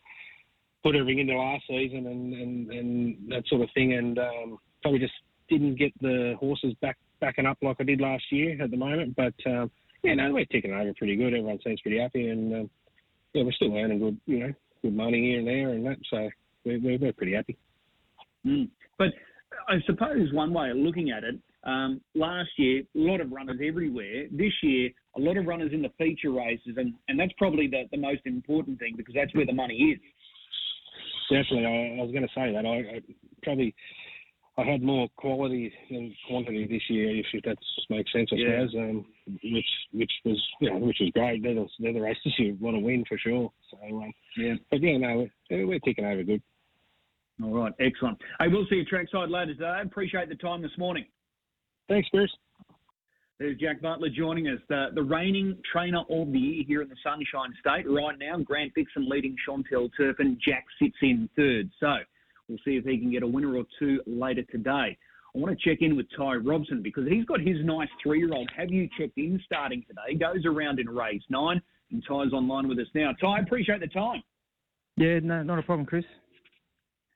put 0.84 0.94
everything 0.94 1.18
into 1.18 1.36
last 1.36 1.64
season 1.68 2.06
and, 2.06 2.32
and, 2.32 2.70
and 2.70 3.16
that 3.28 3.42
sort 3.48 3.62
of 3.62 3.68
thing, 3.74 3.94
and 3.94 4.20
um, 4.20 4.58
probably 4.82 5.00
just 5.00 5.14
didn't 5.48 5.76
get 5.76 5.92
the 6.00 6.34
horses 6.38 6.74
back 6.80 6.96
backing 7.20 7.46
up 7.46 7.58
like 7.62 7.76
I 7.80 7.84
did 7.84 8.00
last 8.00 8.24
year 8.30 8.62
at 8.62 8.70
the 8.70 8.76
moment, 8.76 9.16
but. 9.16 9.34
Um, 9.50 9.68
yeah, 10.06 10.14
no, 10.14 10.32
we're 10.32 10.44
ticking 10.46 10.72
over 10.72 10.92
pretty 10.94 11.16
good. 11.16 11.34
Everyone 11.34 11.58
seems 11.64 11.80
pretty 11.80 11.98
happy, 11.98 12.28
and 12.28 12.54
um, 12.54 12.70
yeah, 13.32 13.42
we're 13.42 13.52
still 13.52 13.76
earning 13.76 13.98
good, 13.98 14.20
you 14.26 14.38
know, 14.38 14.52
good 14.82 14.94
money 14.94 15.20
here 15.20 15.38
and 15.38 15.48
there, 15.48 15.70
and 15.70 15.86
that. 15.86 15.96
So 16.10 16.28
we're 16.64 16.80
we're, 16.80 16.98
we're 16.98 17.12
pretty 17.12 17.34
happy. 17.34 17.56
Mm. 18.46 18.68
But 18.98 19.08
I 19.68 19.74
suppose 19.86 20.32
one 20.32 20.52
way 20.54 20.70
of 20.70 20.76
looking 20.76 21.10
at 21.10 21.24
it, 21.24 21.38
um, 21.64 22.00
last 22.14 22.50
year 22.56 22.82
a 22.94 22.98
lot 22.98 23.20
of 23.20 23.32
runners 23.32 23.58
everywhere. 23.66 24.26
This 24.30 24.52
year, 24.62 24.90
a 25.16 25.20
lot 25.20 25.36
of 25.36 25.46
runners 25.46 25.72
in 25.72 25.82
the 25.82 25.90
feature 25.98 26.30
races, 26.30 26.76
and, 26.76 26.94
and 27.08 27.18
that's 27.18 27.32
probably 27.36 27.66
the, 27.66 27.84
the 27.90 27.98
most 27.98 28.20
important 28.24 28.78
thing 28.78 28.94
because 28.96 29.14
that's 29.14 29.34
where 29.34 29.46
the 29.46 29.52
money 29.52 29.74
is. 29.74 29.98
Definitely, 31.28 31.66
I, 31.66 32.00
I 32.00 32.04
was 32.04 32.12
going 32.12 32.22
to 32.22 32.34
say 32.34 32.52
that. 32.52 32.64
I, 32.64 32.96
I 32.96 33.00
probably 33.42 33.74
I 34.58 34.64
had 34.64 34.82
more 34.82 35.06
quality 35.16 35.70
than 35.90 36.14
quantity 36.26 36.66
this 36.66 36.82
year, 36.88 37.14
if 37.14 37.42
that 37.44 37.58
makes 37.90 38.10
sense, 38.10 38.30
I 38.32 38.36
yeah. 38.36 38.66
suppose. 38.66 38.74
Um, 38.74 39.06
which 39.44 39.66
which 39.92 40.12
was 40.24 40.42
you 40.60 40.70
know, 40.70 40.78
which 40.78 40.96
was 41.00 41.10
great. 41.10 41.42
They're 41.42 41.54
the, 41.54 41.66
they're 41.78 41.92
the 41.92 42.00
races 42.00 42.32
you 42.38 42.56
want 42.58 42.76
to 42.76 42.80
win 42.80 43.04
for 43.06 43.18
sure. 43.18 43.50
So 43.70 43.96
um, 43.96 44.12
yeah, 44.36 44.54
but 44.70 44.80
yeah, 44.80 44.96
no, 44.96 45.26
we're, 45.50 45.66
we're 45.66 45.78
ticking 45.80 46.06
over 46.06 46.22
good. 46.22 46.42
All 47.42 47.52
right, 47.52 47.72
excellent. 47.80 48.18
Hey, 48.40 48.48
we'll 48.48 48.66
see 48.70 48.76
you 48.76 48.84
trackside 48.86 49.28
later 49.28 49.52
today. 49.52 49.80
Appreciate 49.84 50.30
the 50.30 50.36
time 50.36 50.62
this 50.62 50.70
morning. 50.78 51.04
Thanks, 51.88 52.08
Bruce. 52.08 52.34
There's 53.38 53.58
Jack 53.58 53.82
Butler 53.82 54.08
joining 54.08 54.48
us, 54.48 54.60
the, 54.70 54.86
the 54.94 55.02
reigning 55.02 55.58
trainer 55.70 56.00
of 56.08 56.32
the 56.32 56.38
year 56.38 56.64
here 56.66 56.82
in 56.82 56.88
the 56.88 56.96
Sunshine 57.04 57.52
State. 57.60 57.84
Right 57.86 58.16
now, 58.18 58.38
Grant 58.38 58.72
Dixon 58.74 59.06
leading 59.10 59.36
Chantal 59.44 59.90
Turpin. 59.90 60.38
Jack 60.42 60.64
sits 60.80 60.96
in 61.02 61.28
third. 61.36 61.68
So 61.78 61.96
We'll 62.48 62.58
see 62.64 62.76
if 62.76 62.84
he 62.84 62.98
can 62.98 63.10
get 63.10 63.22
a 63.22 63.26
winner 63.26 63.56
or 63.56 63.64
two 63.78 64.00
later 64.06 64.42
today. 64.42 64.96
I 65.34 65.38
want 65.38 65.58
to 65.58 65.68
check 65.68 65.82
in 65.82 65.96
with 65.96 66.06
Ty 66.16 66.36
Robson 66.36 66.82
because 66.82 67.06
he's 67.08 67.24
got 67.24 67.40
his 67.40 67.56
nice 67.64 67.88
three-year-old. 68.02 68.48
Have 68.56 68.70
you 68.70 68.88
checked 68.98 69.18
in 69.18 69.40
starting 69.44 69.84
today? 69.86 70.18
Goes 70.18 70.46
around 70.46 70.78
in 70.78 70.88
race 70.88 71.22
nine, 71.28 71.60
and 71.90 72.02
Ty's 72.08 72.32
online 72.32 72.68
with 72.68 72.78
us 72.78 72.86
now. 72.94 73.12
Ty, 73.20 73.40
appreciate 73.40 73.80
the 73.80 73.88
time. 73.88 74.22
Yeah, 74.96 75.18
no, 75.22 75.42
not 75.42 75.58
a 75.58 75.62
problem, 75.62 75.84
Chris. 75.84 76.04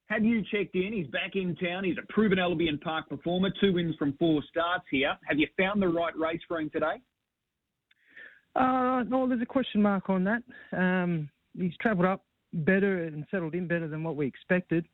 Have 0.09 0.25
you 0.25 0.43
checked 0.51 0.75
in? 0.75 0.93
He's 0.93 1.07
back 1.07 1.37
in 1.37 1.55
town. 1.57 1.85
He's 1.85 1.97
a 1.97 2.12
proven 2.12 2.38
Albion 2.38 2.79
Park 2.79 3.09
performer. 3.09 3.51
Two 3.61 3.73
wins 3.73 3.95
from 3.97 4.14
four 4.19 4.43
starts 4.51 4.85
here. 4.90 5.16
Have 5.27 5.38
you 5.38 5.47
found 5.57 5.81
the 5.81 5.88
right 5.88 6.16
race 6.19 6.40
for 6.49 6.59
him 6.59 6.69
today? 6.71 6.97
Uh, 8.57 9.05
no, 9.09 9.29
there's 9.29 9.40
a 9.40 9.47
question 9.47 9.81
mark 9.81 10.11
on 10.11 10.25
that. 10.25 10.43
Um, 10.77 11.31
he's 11.57 11.77
travelled 11.81 12.07
up 12.07 12.25
better 12.53 13.05
and 13.05 13.25
settled 13.31 13.55
in 13.55 13.69
better 13.69 13.87
than 13.87 14.03
what 14.03 14.16
we 14.16 14.27
expected 14.27 14.85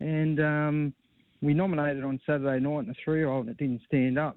and 0.00 0.40
um, 0.40 0.94
we 1.42 1.54
nominated 1.54 2.04
on 2.04 2.20
Saturday 2.26 2.60
night 2.60 2.84
in 2.84 2.90
a 2.90 2.94
three-year-old 3.04 3.48
it 3.48 3.56
didn't 3.56 3.82
stand 3.86 4.18
up. 4.18 4.36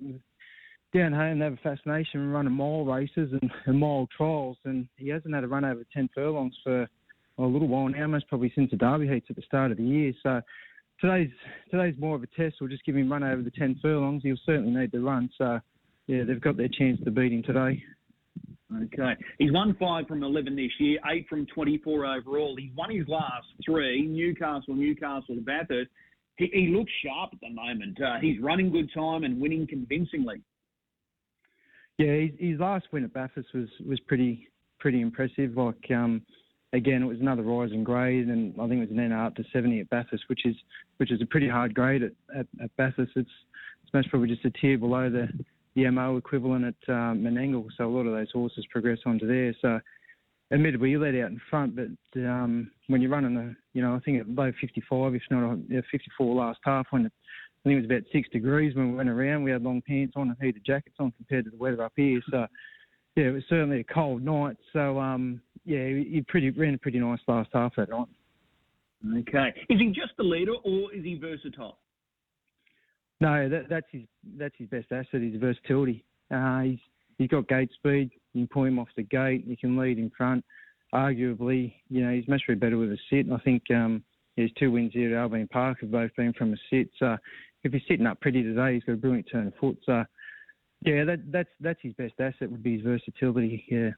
Down 0.94 1.14
home, 1.14 1.40
they 1.40 1.46
have 1.46 1.54
a 1.54 1.58
fascination 1.58 2.26
with 2.26 2.34
running 2.34 2.54
mile 2.54 2.84
races 2.84 3.32
and, 3.32 3.52
and 3.66 3.80
mile 3.80 4.08
trials, 4.16 4.58
and 4.66 4.88
he 4.98 5.10
hasn't 5.10 5.34
had 5.34 5.44
a 5.44 5.48
run 5.48 5.64
over 5.64 5.84
10 5.94 6.10
furlongs 6.16 6.56
for 6.64 6.88
a 7.38 7.44
little 7.44 7.68
while 7.68 7.88
now, 7.88 8.08
most 8.08 8.28
probably 8.28 8.52
since 8.56 8.72
the 8.72 8.78
Derby 8.78 9.08
heats 9.08 9.28
at 9.30 9.36
the 9.36 9.42
start 9.44 9.72
of 9.72 9.78
the 9.78 9.84
year. 9.84 10.14
So 10.24 10.42
today's 11.00 11.30
today's 11.72 11.96
more 11.98 12.16
of 12.16 12.24
a 12.24 12.28
test. 12.28 12.56
We'll 12.60 12.70
just 12.70 12.86
give 12.86 12.96
him 12.96 13.12
run 13.12 13.24
over 13.24 13.42
the 13.42 13.52
10 13.52 13.80
furlongs. 13.82 14.24
He'll 14.24 14.36
certainly 14.46 14.72
need 14.72 14.92
to 14.92 15.02
run. 15.02 15.30
So, 15.38 15.60
yeah, 16.08 16.24
they've 16.24 16.42
got 16.42 16.58
their 16.58 16.68
chance 16.68 17.00
to 17.06 17.12
beat 17.12 17.32
him 17.32 17.44
today. 17.44 17.84
Okay. 18.76 19.16
He's 19.40 19.52
won 19.52 19.76
five 19.80 20.08
from 20.08 20.24
11 20.24 20.56
this 20.56 20.72
year, 20.80 21.00
eight 21.12 21.26
from 21.28 21.48
24 21.48 22.06
overall. 22.06 22.56
He's 22.58 22.72
won 22.76 22.96
his 22.96 23.08
last 23.08 23.48
three 23.66 24.06
Newcastle, 24.06 24.76
Newcastle, 24.76 25.38
Bathurst. 25.42 25.90
He, 26.38 26.50
he 26.54 26.68
looks 26.68 26.92
sharp 27.04 27.32
at 27.34 27.40
the 27.42 27.50
moment. 27.50 28.00
Uh, 28.02 28.20
he's 28.22 28.40
running 28.42 28.72
good 28.72 28.90
time 28.94 29.24
and 29.24 29.42
winning 29.42 29.66
convincingly. 29.68 30.42
Yeah, 31.98 32.14
his, 32.14 32.30
his, 32.40 32.60
last 32.60 32.86
win 32.94 33.04
at 33.04 33.14
Bathurst 33.14 33.50
was, 33.54 33.68
was 33.86 34.00
pretty 34.02 34.48
pretty 34.80 35.02
impressive. 35.02 35.58
Like, 35.58 35.92
um, 35.92 36.22
again, 36.72 37.04
it 37.04 37.06
was 37.06 37.20
another 37.20 37.42
rise 37.42 37.72
in 37.74 37.84
grade, 37.84 38.28
and 38.28 38.54
I 38.56 38.68
think 38.68 38.82
it 38.82 38.90
was 38.90 38.98
an 38.98 39.10
NR 39.10 39.28
up 39.28 39.36
to 39.36 39.44
70 39.52 39.82
at 39.82 39.90
Bathurst, 39.90 40.24
which 40.28 40.46
is 40.46 40.56
which 40.98 41.12
is 41.12 41.22
a 41.22 41.26
pretty 41.26 41.50
hard 41.50 41.74
grade 41.74 42.04
at, 42.04 42.12
at, 42.34 42.46
at 42.64 42.76
Bathurst. 42.78 43.12
It's, 43.16 43.30
it's 43.84 43.94
most 43.94 44.10
probably 44.10 44.30
just 44.30 44.46
a 44.46 44.52
tier 44.52 44.78
below 44.78 45.10
the 45.10 45.28
the 45.84 45.92
MO 45.92 46.18
equivalent 46.18 46.66
at 46.66 46.94
um, 46.94 47.20
Menangle. 47.20 47.68
So 47.78 47.86
a 47.86 47.94
lot 47.94 48.06
of 48.06 48.14
those 48.14 48.32
horses 48.32 48.66
progress 48.72 49.00
onto 49.06 49.28
there. 49.28 49.56
So 49.62 49.80
admittedly, 50.52 50.92
you 50.92 51.00
let 51.00 51.16
out 51.16 51.32
in 51.32 51.42
front, 51.50 51.76
but 51.76 52.20
um, 52.20 52.72
when 52.88 53.02
you're 53.02 53.12
running 53.12 53.38
a, 53.38 53.56
you 53.74 53.82
know, 53.82 53.96
I 53.96 54.00
think 54.00 54.20
at 54.20 54.30
low 54.30 54.52
55, 54.60 55.16
if 55.16 55.22
not 55.30 55.54
a, 55.54 55.84
54 55.92 56.36
last 56.36 56.60
half, 56.64 56.88
when 56.90 57.06
it, 57.06 57.12
I 57.16 57.70
think 57.70 57.74
it 57.74 57.82
was 57.82 57.86
about 57.86 58.12
six 58.12 58.30
degrees 58.30 58.76
when 58.76 58.92
we 58.92 58.98
went 58.98 59.10
around, 59.10 59.44
we 59.44 59.52
had 59.52 59.64
long 59.64 59.82
pants 59.82 60.14
on 60.16 60.30
and 60.30 60.38
heated 60.42 60.66
jackets 60.66 60.96
on 61.00 61.12
compared 61.18 61.46
to 61.46 61.52
the 61.52 61.58
weather 61.58 61.84
up 61.84 61.94
here. 61.96 62.22
So 62.32 62.48
yeah, 63.16 63.26
it 63.26 63.32
was 63.32 63.44
certainly 63.50 63.82
a 63.82 63.94
cold 63.94 64.24
night. 64.24 64.56
So 64.72 65.00
um, 65.00 65.42
yeah, 65.66 65.86
he 65.88 66.24
pretty 66.28 66.52
ran 66.52 66.74
a 66.74 66.78
pretty 66.78 67.00
nice 67.00 67.20
last 67.28 67.50
half 67.54 67.76
that 67.76 67.90
night. 67.90 68.08
Okay, 69.20 69.54
is 69.70 69.80
he 69.80 69.88
just 69.88 70.16
the 70.18 70.24
leader 70.24 70.54
or 70.64 70.94
is 70.94 71.04
he 71.04 71.16
versatile? 71.16 71.78
No, 73.22 73.50
that, 73.50 73.70
that's 73.70 73.88
his 73.92 74.04
that's 74.38 74.56
his 74.58 74.70
best 74.70 74.88
asset. 74.92 75.22
His 75.22 75.40
versatility. 75.40 76.06
Uh, 76.32 76.62
he's 76.62 76.80
he's 77.18 77.28
got 77.30 77.48
gate 77.48 77.70
speed. 77.74 78.12
You 78.34 78.42
can 78.42 78.48
pull 78.48 78.66
him 78.66 78.80
off 78.80 78.88
the 78.96 79.04
gate. 79.04 79.46
You 79.46 79.58
can 79.58 79.78
lead 79.78 79.98
in 79.98 80.12
front. 80.16 80.44
Arguably, 80.94 81.74
you 81.90 82.04
know, 82.04 82.12
he's 82.14 82.28
much 82.28 82.42
better 82.60 82.78
with 82.78 82.92
a 82.92 82.98
sit. 83.10 83.32
I 83.32 83.38
think 83.40 83.64
um, 83.72 84.04
his 84.36 84.50
two 84.58 84.72
wins 84.72 84.94
here 84.94 85.16
at 85.16 85.22
Albion 85.22 85.48
Park 85.48 85.80
have 85.82 85.92
both 85.92 86.16
been 86.16 86.34
from 86.34 86.54
a 86.54 86.58
sit. 86.72 86.90
So 86.98 87.18
if 87.64 87.74
he's 87.74 87.82
sitting 87.88 88.08
up 88.08 88.20
pretty 88.22 88.42
today, 88.42 88.74
he's 88.74 88.84
got 88.84 88.94
a 88.94 88.98
brilliant 88.98 89.28
turn 89.32 89.48
of 89.48 89.54
foot. 89.60 89.78
So 89.86 90.04
yeah, 90.86 91.04
that, 91.04 91.32
that's 91.32 91.50
that's 91.60 91.80
his 91.82 91.94
best 91.94 92.14
asset 92.20 92.50
would 92.50 92.64
be 92.64 92.78
his 92.78 92.82
versatility. 92.84 93.66
Yeah. 93.70 93.90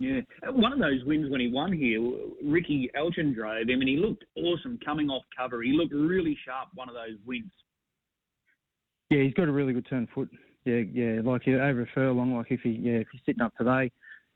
Yeah, 0.00 0.22
one 0.50 0.72
of 0.72 0.80
those 0.80 1.04
wins 1.06 1.30
when 1.30 1.40
he 1.40 1.46
won 1.46 1.72
here, 1.72 2.00
Ricky 2.44 2.90
Elgin 2.96 3.32
drove 3.32 3.68
him, 3.68 3.78
and 3.78 3.88
he 3.88 3.96
looked 3.96 4.24
awesome 4.36 4.76
coming 4.84 5.08
off 5.08 5.22
cover. 5.38 5.62
He 5.62 5.70
looked 5.70 5.94
really 5.94 6.36
sharp. 6.44 6.70
One 6.74 6.88
of 6.88 6.96
those 6.96 7.16
wins. 7.24 7.52
Yeah, 9.10 9.22
he's 9.22 9.34
got 9.34 9.48
a 9.48 9.52
really 9.52 9.72
good 9.72 9.86
turn 9.88 10.08
foot. 10.14 10.30
Yeah, 10.64 10.82
yeah, 10.92 11.20
like 11.22 11.46
over 11.46 11.82
a 11.82 11.86
furlong, 11.94 12.36
like 12.36 12.50
if 12.50 12.60
he 12.60 12.70
yeah 12.70 12.94
if 12.94 13.08
he's 13.12 13.20
sitting 13.26 13.42
up 13.42 13.54
today, 13.56 13.90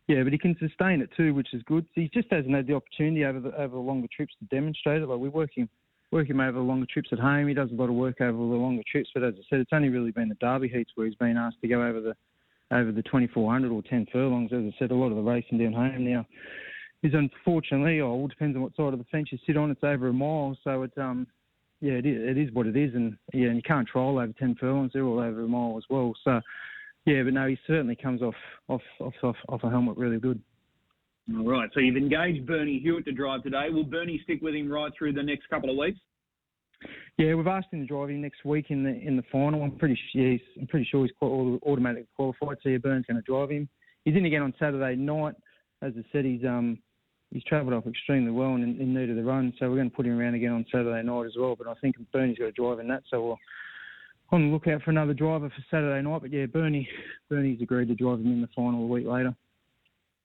yeah, 0.09 0.23
but 0.23 0.33
he 0.33 0.39
can 0.39 0.57
sustain 0.59 1.01
it 1.01 1.11
too, 1.17 1.35
which 1.35 1.55
is 1.55 1.63
good. 1.65 1.87
He 1.95 2.11
just 2.13 2.29
hasn't 2.31 2.55
had 2.55 2.67
the 2.67 2.75
opportunity 2.75 3.25
over 3.25 3.41
the 3.41 3.55
over 3.61 3.77
the 3.77 3.83
longer 3.83 4.09
trips 4.15 4.35
to 4.41 4.45
demonstrate 4.55 5.03
it. 5.03 5.09
Like 5.09 5.19
we 5.19 5.31
work 5.31 5.51
him 5.55 5.69
work 6.11 6.29
him 6.29 6.41
over 6.41 6.59
the 6.59 6.65
longer 6.65 6.87
trips 6.91 7.11
at 7.13 7.19
home. 7.19 7.49
He 7.49 7.55
does 7.55 7.71
a 7.71 7.75
lot 7.75 7.89
of 7.89 7.95
work 7.95 8.21
over 8.21 8.37
the 8.37 8.43
longer 8.43 8.83
trips, 8.91 9.11
but 9.15 9.23
as 9.23 9.35
I 9.37 9.43
said, 9.49 9.61
it's 9.61 9.73
only 9.73 9.89
really 9.89 10.11
been 10.11 10.29
the 10.29 10.35
Derby 10.37 10.69
heats 10.69 10.93
where 10.95 11.07
he's 11.07 11.17
been 11.17 11.37
asked 11.37 11.61
to 11.63 11.69
go 11.69 11.83
over 11.83 12.01
the 12.01 12.15
over 12.71 12.93
the 12.93 13.03
2400 13.03 13.73
or 13.73 13.83
10 13.83 14.07
furlongs. 14.13 14.53
As 14.53 14.61
I 14.61 14.75
said, 14.79 14.91
a 14.91 14.95
lot 14.95 15.11
of 15.11 15.17
the 15.17 15.23
racing 15.23 15.59
down 15.59 15.73
home 15.73 16.05
now 16.05 16.27
is 17.03 17.15
unfortunately, 17.15 18.01
or 18.01 18.25
it 18.25 18.31
depends 18.31 18.57
on 18.57 18.63
what 18.63 18.77
side 18.77 18.93
of 18.93 18.99
the 18.99 19.07
fence 19.11 19.29
you 19.31 19.39
sit 19.47 19.57
on. 19.57 19.71
It's 19.71 19.85
over 19.85 20.09
a 20.09 20.13
mile, 20.13 20.57
so 20.65 20.83
it's 20.83 20.99
um 20.99 21.27
yeah, 21.81 21.93
it 21.93 22.07
is, 22.07 22.17
it 22.31 22.39
is 22.39 22.53
what 22.53 22.67
it 22.67 22.77
is, 22.77 22.95
and 22.95 23.17
yeah, 23.33 23.49
and 23.49 23.57
you 23.57 23.63
can't 23.63 23.87
trial 23.87 24.19
over 24.19 24.33
ten 24.39 24.57
furlongs; 24.59 24.93
they're 24.93 25.05
all 25.05 25.21
over 25.21 25.43
a 25.43 25.49
mile 25.49 25.77
as 25.77 25.85
well. 25.89 26.13
So, 26.25 26.41
yeah, 27.07 27.23
but 27.23 27.35
no, 27.35 27.47
he 27.47 27.59
certainly 27.67 27.97
comes 27.97 28.23
off 28.23 28.35
off 28.69 28.83
off 29.01 29.15
off, 29.23 29.37
off 29.49 29.63
a 29.63 29.71
helmet 29.71 29.97
really 29.97 30.19
good. 30.19 30.41
All 31.37 31.45
right, 31.49 31.69
so 31.75 31.81
you've 31.81 31.97
engaged 31.97 32.47
Bernie 32.47 32.81
Hewitt 32.83 33.05
to 33.05 33.13
drive 33.13 33.43
today. 33.43 33.67
Will 33.71 33.85
Bernie 33.85 34.21
stick 34.25 34.41
with 34.41 34.55
him 34.55 34.71
right 34.71 34.91
through 34.97 35.13
the 35.13 35.23
next 35.23 35.49
couple 35.51 35.71
of 35.71 35.77
weeks? 35.77 35.99
Yeah, 37.19 37.35
we've 37.35 37.47
asked 37.47 37.69
him 37.73 37.81
to 37.81 37.87
drive 37.87 38.11
him 38.11 38.23
next 38.23 38.45
week 38.45 38.67
in 38.71 38.83
the 38.83 38.91
in 38.91 39.17
the 39.17 39.25
final. 39.31 39.63
I'm 39.63 39.73
pretty 39.73 39.99
yeah, 40.15 40.31
he's, 40.31 40.41
I'm 40.61 40.67
pretty 40.67 40.89
sure 40.91 41.05
he's 41.05 41.15
quite 41.19 41.29
automatically 41.67 42.09
qualified. 42.17 42.59
So 42.63 42.71
yeah, 42.71 42.79
Burn's 42.79 43.07
going 43.07 43.17
to 43.17 43.23
drive 43.23 43.51
him. 43.51 43.69
He's 44.05 44.17
in 44.17 44.25
again 44.25 44.43
on 44.43 44.55
Saturday 44.59 44.97
night. 44.97 45.35
As 45.83 45.93
I 45.97 46.03
said, 46.13 46.25
he's 46.25 46.45
um 46.45 46.79
he's 47.33 47.45
travelled 47.45 47.75
off 47.75 47.87
extremely 47.87 48.31
well 48.31 48.55
and 48.55 48.65
in, 48.65 48.81
in 48.81 48.95
need 48.95 49.11
of 49.11 49.17
the 49.17 49.25
run. 49.25 49.53
So 49.59 49.69
we're 49.69 49.77
going 49.77 49.91
to 49.91 49.97
put 49.97 50.07
him 50.07 50.19
around 50.19 50.35
again 50.35 50.53
on 50.53 50.65
Saturday 50.71 51.03
night 51.03 51.27
as 51.27 51.35
well. 51.39 51.57
But 51.57 51.69
I 51.69 51.75
think 51.81 51.97
Bernie's 52.13 52.39
got 52.39 52.47
a 52.47 52.53
drive 52.53 52.79
in 52.79 52.89
that. 52.89 53.03
So 53.11 53.23
we'll 53.23 53.39
on 54.31 54.49
the 54.49 54.53
lookout 54.53 54.83
for 54.83 54.91
another 54.91 55.15
driver 55.15 55.49
for 55.49 55.65
Saturday 55.71 56.07
night. 56.07 56.23
But 56.23 56.33
yeah, 56.33 56.47
Bernie 56.47 56.89
Bernie's 57.29 57.63
agreed 57.63 57.89
to 57.89 57.95
drive 57.95 58.21
him 58.21 58.33
in 58.33 58.41
the 58.41 58.49
final 58.55 58.85
a 58.85 58.87
week 58.87 59.07
later. 59.07 59.35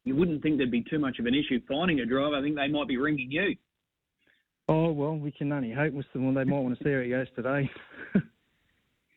You 0.05 0.15
wouldn't 0.15 0.43
think 0.43 0.57
there'd 0.57 0.71
be 0.71 0.83
too 0.89 0.99
much 0.99 1.19
of 1.19 1.25
an 1.25 1.33
issue 1.33 1.61
finding 1.67 2.01
a 2.01 2.05
driver. 2.05 2.35
I 2.35 2.41
think 2.41 2.55
they 2.55 2.67
might 2.67 2.87
be 2.87 2.97
ringing 2.97 3.31
you. 3.31 3.55
Oh 4.67 4.91
well, 4.91 5.15
we 5.15 5.31
can 5.31 5.51
only 5.51 5.71
hope 5.71 5.93
with 5.93 6.05
them. 6.13 6.33
They 6.33 6.43
might 6.43 6.59
want 6.59 6.77
to 6.77 6.83
see 6.83 6.91
how 6.91 7.01
he 7.01 7.09
goes 7.09 7.27
today. 7.35 7.69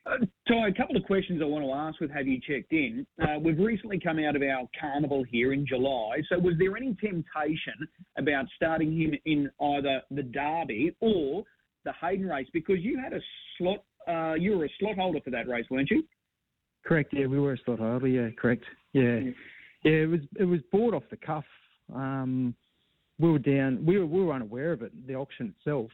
uh, 0.07 0.19
Ty, 0.49 0.69
a 0.69 0.73
couple 0.73 0.97
of 0.97 1.05
questions 1.05 1.41
I 1.43 1.47
want 1.47 1.65
to 1.65 1.73
ask 1.73 2.01
with 2.01 2.11
Have 2.11 2.27
You 2.27 2.41
Checked 2.41 2.73
In? 2.73 3.07
Uh, 3.21 3.39
we've 3.41 3.59
recently 3.59 3.99
come 3.99 4.19
out 4.19 4.37
of 4.37 4.43
our 4.43 4.69
carnival 4.79 5.25
here 5.31 5.53
in 5.53 5.67
July. 5.67 6.23
So, 6.29 6.39
was 6.39 6.55
there 6.59 6.77
any 6.77 6.95
temptation 7.01 7.75
about 8.17 8.47
starting 8.55 8.97
him 8.97 9.15
in 9.25 9.51
either 9.61 10.03
the 10.11 10.23
Derby 10.23 10.95
or 11.01 11.45
the 11.85 11.93
Hayden 12.01 12.27
race? 12.27 12.49
Because 12.53 12.79
you 12.81 12.99
had 13.03 13.13
a 13.13 13.21
slot, 13.59 13.83
uh, 14.09 14.35
you 14.35 14.57
were 14.57 14.65
a 14.67 14.71
slot 14.79 14.97
holder 14.97 15.21
for 15.25 15.31
that 15.31 15.49
race, 15.49 15.67
weren't 15.71 15.91
you? 15.91 16.05
Correct. 16.85 17.13
Yeah, 17.13 17.27
we 17.27 17.41
were 17.41 17.55
a 17.55 17.59
slot 17.65 17.81
holder. 17.81 18.07
Yeah, 18.07 18.29
correct. 18.39 18.65
Yeah, 18.93 19.19
yeah. 19.83 19.93
It 19.93 20.09
was 20.09 20.21
it 20.39 20.45
was 20.45 20.61
bought 20.73 20.95
off 20.95 21.03
the 21.11 21.17
cuff. 21.17 21.45
Um, 21.95 22.55
we 23.19 23.31
were 23.31 23.39
down. 23.39 23.85
We 23.85 23.99
were 23.99 24.07
we 24.07 24.23
were 24.23 24.33
unaware 24.33 24.73
of 24.73 24.83
it, 24.83 24.93
the 25.07 25.15
auction 25.15 25.53
itself, 25.59 25.91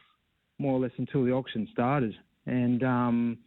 more 0.59 0.73
or 0.73 0.79
less 0.79 0.91
until 0.97 1.25
the 1.25 1.31
auction 1.31 1.67
started. 1.71 2.13
And 2.45 2.83
um, 2.83 3.37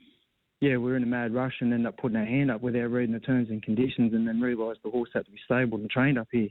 yeah, 0.61 0.77
we 0.77 0.91
were 0.91 0.97
in 0.97 1.03
a 1.03 1.07
mad 1.07 1.35
rush 1.35 1.55
and 1.61 1.73
ended 1.73 1.87
up 1.87 1.99
putting 1.99 2.17
our 2.17 2.25
hand 2.25 2.51
up 2.51 2.63
without 2.63 2.91
reading 2.91 3.13
the 3.13 3.21
terms 3.21 3.51
and 3.51 3.63
conditions, 3.63 4.15
and 4.15 4.27
then 4.27 4.41
realised 4.41 4.81
the 4.83 4.91
horse 4.91 5.11
had 5.13 5.27
to 5.27 5.31
be 5.31 5.39
stabled 5.45 5.81
and 5.81 5.91
trained 5.91 6.19
up 6.19 6.29
here. 6.33 6.49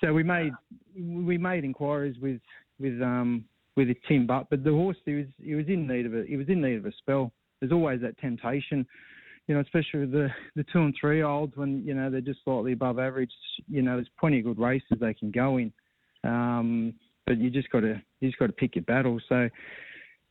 So 0.00 0.12
we 0.12 0.22
made 0.22 0.52
we 0.96 1.38
made 1.38 1.64
inquiries 1.64 2.16
with 2.20 2.40
with 2.80 3.00
um, 3.00 3.44
with 3.76 3.88
Tim 4.08 4.26
Butt, 4.26 4.48
but 4.50 4.64
the 4.64 4.70
horse 4.70 4.96
he 5.04 5.14
was 5.14 5.26
he 5.42 5.54
was 5.54 5.66
in 5.68 5.86
need 5.86 6.06
of 6.06 6.14
a 6.14 6.24
he 6.26 6.36
was 6.36 6.48
in 6.48 6.60
need 6.60 6.76
of 6.76 6.86
a 6.86 6.92
spell. 6.98 7.32
There's 7.60 7.72
always 7.72 8.00
that 8.02 8.18
temptation, 8.18 8.86
you 9.46 9.54
know, 9.54 9.60
especially 9.60 10.00
with 10.00 10.12
the 10.12 10.28
the 10.56 10.64
two 10.72 10.80
and 10.80 10.94
three 11.00 11.22
olds 11.22 11.56
when 11.56 11.84
you 11.84 11.94
know 11.94 12.10
they're 12.10 12.20
just 12.20 12.44
slightly 12.44 12.72
above 12.72 12.98
average. 12.98 13.32
You 13.68 13.82
know, 13.82 13.96
there's 13.96 14.10
plenty 14.18 14.38
of 14.38 14.44
good 14.44 14.58
races 14.58 14.98
they 15.00 15.14
can 15.14 15.30
go 15.30 15.58
in. 15.58 15.72
Um, 16.24 16.94
but 17.28 17.38
you 17.38 17.50
just 17.50 17.70
got 17.70 17.80
to 17.80 18.00
you 18.20 18.28
just 18.28 18.38
got 18.38 18.46
to 18.46 18.52
pick 18.52 18.74
your 18.74 18.84
battles. 18.84 19.22
So, 19.28 19.48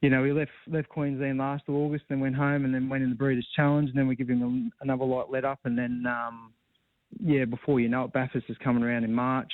you 0.01 0.09
know, 0.09 0.21
we 0.21 0.31
left 0.31 0.51
left 0.67 0.89
Queensland 0.89 1.39
last 1.39 1.63
August, 1.67 2.05
then 2.09 2.19
went 2.19 2.35
home, 2.35 2.65
and 2.65 2.73
then 2.73 2.89
went 2.89 3.03
in 3.03 3.09
the 3.09 3.15
Breeders' 3.15 3.47
Challenge, 3.55 3.89
and 3.89 3.97
then 3.97 4.07
we 4.07 4.15
give 4.15 4.29
him 4.29 4.71
another 4.81 5.05
light 5.05 5.31
let 5.31 5.45
up, 5.45 5.59
and 5.65 5.77
then 5.77 6.05
um, 6.07 6.51
yeah, 7.19 7.45
before 7.45 7.79
you 7.79 7.89
know 7.89 8.03
it, 8.03 8.13
Bathurst 8.13 8.45
is 8.49 8.57
coming 8.63 8.83
around 8.83 9.03
in 9.03 9.13
March. 9.13 9.51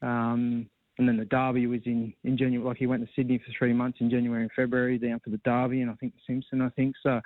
Um, 0.00 0.68
and 0.98 1.08
then 1.08 1.16
the 1.16 1.24
Derby 1.26 1.66
was 1.66 1.80
in, 1.86 2.12
in 2.24 2.36
January. 2.36 2.66
Like 2.66 2.76
he 2.76 2.86
went 2.86 3.04
to 3.04 3.08
Sydney 3.14 3.38
for 3.38 3.52
three 3.56 3.72
months 3.72 3.98
in 4.00 4.10
January 4.10 4.42
and 4.42 4.50
February, 4.54 4.98
down 4.98 5.20
for 5.20 5.30
the 5.30 5.38
Derby, 5.38 5.82
and 5.82 5.90
I 5.90 5.94
think 5.94 6.14
the 6.14 6.20
Simpson. 6.26 6.60
I 6.60 6.70
think 6.70 6.96
so. 7.02 7.20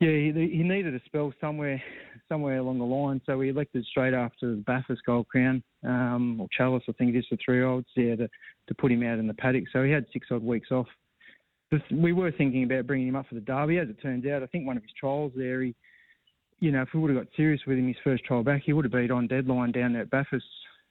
Yeah, 0.00 0.10
he, 0.10 0.32
he 0.52 0.62
needed 0.62 0.94
a 0.94 1.00
spell 1.06 1.32
somewhere, 1.40 1.82
somewhere 2.28 2.58
along 2.58 2.78
the 2.78 2.84
line. 2.84 3.20
So 3.26 3.36
we 3.36 3.48
elected 3.48 3.84
straight 3.90 4.14
after 4.14 4.50
the 4.54 4.62
Bathurst 4.62 5.02
Gold 5.04 5.26
Crown, 5.26 5.60
um, 5.82 6.40
or 6.40 6.46
Chalice, 6.56 6.84
I 6.88 6.92
think 6.92 7.14
it 7.14 7.18
is 7.18 7.26
for 7.28 7.36
three 7.44 7.64
olds, 7.64 7.88
yeah, 7.96 8.14
to, 8.14 8.28
to 8.68 8.74
put 8.76 8.92
him 8.92 9.02
out 9.02 9.18
in 9.18 9.26
the 9.26 9.34
paddock. 9.34 9.64
So 9.72 9.82
he 9.82 9.90
had 9.90 10.06
six 10.12 10.28
odd 10.30 10.44
weeks 10.44 10.70
off. 10.70 10.86
We 11.90 12.12
were 12.12 12.32
thinking 12.32 12.64
about 12.64 12.86
bringing 12.86 13.08
him 13.08 13.16
up 13.16 13.26
for 13.28 13.34
the 13.34 13.40
Derby. 13.42 13.78
As 13.78 13.88
it 13.88 14.00
turns 14.00 14.26
out, 14.26 14.42
I 14.42 14.46
think 14.46 14.66
one 14.66 14.76
of 14.76 14.82
his 14.82 14.92
trials 14.98 15.32
there, 15.36 15.62
he, 15.62 15.74
you 16.60 16.72
know, 16.72 16.82
if 16.82 16.88
we 16.94 17.00
would 17.00 17.14
have 17.14 17.24
got 17.24 17.36
serious 17.36 17.60
with 17.66 17.78
him 17.78 17.86
his 17.86 17.96
first 18.02 18.24
trial 18.24 18.42
back, 18.42 18.62
he 18.64 18.72
would 18.72 18.84
have 18.84 18.92
been 18.92 19.10
on 19.10 19.26
deadline 19.26 19.72
down 19.72 19.92
there 19.92 20.02
at 20.02 20.10
Bathurst. 20.10 20.46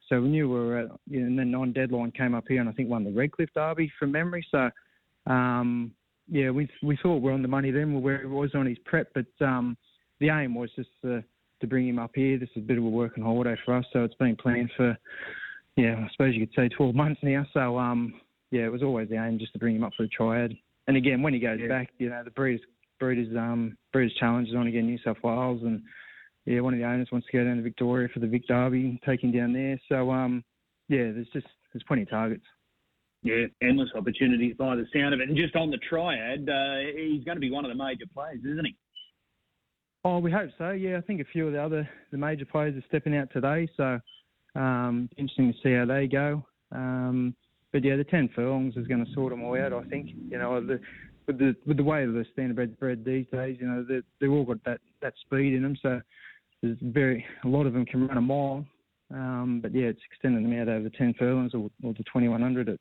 So 0.08 0.22
we 0.22 0.30
knew 0.30 0.48
we 0.48 0.60
were, 0.60 0.78
at, 0.80 0.90
you 1.10 1.20
know, 1.22 1.28
and 1.28 1.40
then 1.40 1.56
on 1.56 1.74
deadline 1.74 2.12
came 2.12 2.36
up 2.36 2.46
here 2.48 2.62
and 2.62 2.70
I 2.70 2.74
think 2.74 2.90
won 2.90 3.04
the 3.04 3.12
Redcliffe 3.12 3.50
Derby 3.54 3.92
from 4.00 4.12
memory. 4.12 4.46
So, 4.52 4.70
um, 5.26 5.92
yeah, 6.30 6.50
we 6.50 6.70
we 6.84 6.98
thought 7.02 7.22
we 7.22 7.32
are 7.32 7.34
on 7.34 7.42
the 7.42 7.48
money 7.48 7.72
then, 7.72 8.02
where 8.02 8.20
he 8.20 8.26
was 8.26 8.52
on 8.54 8.66
his 8.66 8.78
prep, 8.86 9.10
but 9.14 9.46
um, 9.46 9.78
the 10.20 10.30
aim 10.30 10.56
was 10.56 10.70
just 10.76 10.90
to, 11.04 11.24
to 11.62 11.68
bring 11.68 11.88
him 11.88 12.00
up 12.00 12.12
here. 12.16 12.38
This 12.38 12.50
is 12.56 12.64
a 12.64 12.68
bit 12.68 12.78
of 12.78 12.84
a 12.84 12.90
working 12.90 13.24
holiday 13.24 13.56
for 13.66 13.76
us, 13.76 13.86
so 13.92 14.04
it's 14.04 14.16
been 14.16 14.36
planned 14.36 14.72
for, 14.78 14.98
yeah, 15.76 15.96
I 15.98 16.08
suppose 16.12 16.36
you 16.36 16.46
could 16.46 16.56
say 16.56 16.70
12 16.70 16.96
months 16.96 17.20
now. 17.24 17.46
So, 17.54 17.78
um, 17.78 18.14
yeah, 18.52 18.64
it 18.64 18.72
was 18.72 18.84
always 18.84 19.10
the 19.10 19.16
aim 19.16 19.40
just 19.40 19.54
to 19.54 19.60
bring 19.60 19.76
him 19.76 19.84
up 19.84 19.94
for 19.96 20.04
the 20.04 20.10
triad. 20.10 20.56
And 20.88 20.98
again, 20.98 21.22
when 21.22 21.34
he 21.34 21.40
goes 21.40 21.60
yeah. 21.62 21.68
back, 21.68 21.90
you 21.98 22.10
know, 22.10 22.24
the 22.24 22.32
Breeders 22.32 22.62
Breeders 23.00 23.36
um, 23.38 23.78
Breeders 23.94 24.16
Challenge 24.20 24.50
is 24.50 24.56
on 24.56 24.68
again, 24.68 24.86
New 24.86 25.00
South 25.04 25.18
Wales, 25.24 25.62
and 25.64 25.82
yeah, 26.46 26.62
one 26.62 26.74
of 26.74 26.80
the 26.80 26.86
owners 26.86 27.10
wants 27.12 27.28
to 27.28 27.38
go 27.38 27.44
down 27.44 27.58
to 27.58 27.62
Victoria 27.62 28.08
for 28.14 28.20
the 28.20 28.28
Vic 28.28 28.48
Derby 28.48 29.00
take 29.06 29.24
him 29.24 29.32
down 29.32 29.52
there. 29.52 29.80
So, 29.90 30.10
um, 30.12 30.44
yeah, 30.88 31.12
there's 31.12 31.28
just 31.34 31.48
there's 31.74 31.84
plenty 31.88 32.04
of 32.04 32.10
targets. 32.10 32.46
Yeah, 33.22 33.46
endless 33.62 33.90
opportunities 33.96 34.56
by 34.58 34.76
the 34.76 34.86
sound 34.94 35.14
of 35.14 35.20
it. 35.20 35.28
And 35.28 35.38
just 35.38 35.56
on 35.56 35.70
the 35.70 35.80
triad, 35.90 36.48
uh, 36.48 36.96
he's 36.96 37.24
going 37.26 37.36
to 37.36 37.42
be 37.42 37.52
one 37.52 37.66
of 37.66 37.70
the 37.70 37.84
major 37.84 38.06
players, 38.14 38.40
isn't 38.46 38.66
he? 38.66 38.76
Oh, 40.06 40.20
we 40.20 40.32
hope 40.32 40.52
so. 40.58 40.72
Yeah, 40.72 40.98
I 40.98 41.02
think 41.02 41.20
a 41.20 41.26
few 41.26 41.48
of 41.48 41.54
the 41.54 41.62
other 41.62 41.90
the 42.12 42.18
major 42.18 42.46
players 42.46 42.78
are 42.78 42.86
stepping 42.88 43.16
out 43.18 43.30
today, 43.34 43.68
so 43.76 44.00
um, 44.56 45.10
interesting 45.18 45.52
to 45.52 45.60
see 45.62 45.74
how 45.74 45.86
they 45.86 46.08
go. 46.08 46.46
Um, 46.72 47.36
but 47.78 47.84
yeah, 47.84 47.96
the 47.96 48.04
ten 48.04 48.28
furlongs 48.36 48.76
is 48.76 48.88
going 48.88 49.06
to 49.06 49.14
sort 49.14 49.30
them 49.30 49.44
all 49.44 49.56
out. 49.56 49.72
I 49.72 49.84
think 49.84 50.10
you 50.32 50.40
know 50.40 50.60
the, 50.60 50.80
with 51.28 51.38
the 51.38 51.56
with 51.68 51.78
the 51.78 51.84
way 51.84 52.04
of 52.04 52.14
the 52.14 52.26
standard 52.34 52.80
bred 52.80 53.06
these 53.06 53.28
days, 53.32 53.58
you 53.60 53.68
know 53.68 53.86
they 53.88 54.02
they've 54.20 54.32
all 54.32 54.46
got 54.46 54.64
that 54.66 54.80
that 55.04 55.14
speed 55.22 55.54
in 55.54 55.62
them. 55.62 55.78
So 55.84 56.02
there's 56.64 56.78
very 56.82 57.24
a 57.44 57.48
lot 57.48 57.68
of 57.68 57.74
them 57.74 57.86
can 57.86 58.08
run 58.08 58.18
a 58.18 58.22
mile. 58.22 58.66
Um, 59.14 59.60
but 59.62 59.76
yeah, 59.76 59.86
it's 59.86 60.02
extending 60.12 60.42
them 60.42 60.60
out 60.60 60.68
over 60.68 60.90
10 60.90 61.14
furlongs 61.20 61.54
or, 61.54 61.70
or 61.84 61.94
to 61.94 62.04
2100 62.04 62.68
at, 62.68 62.80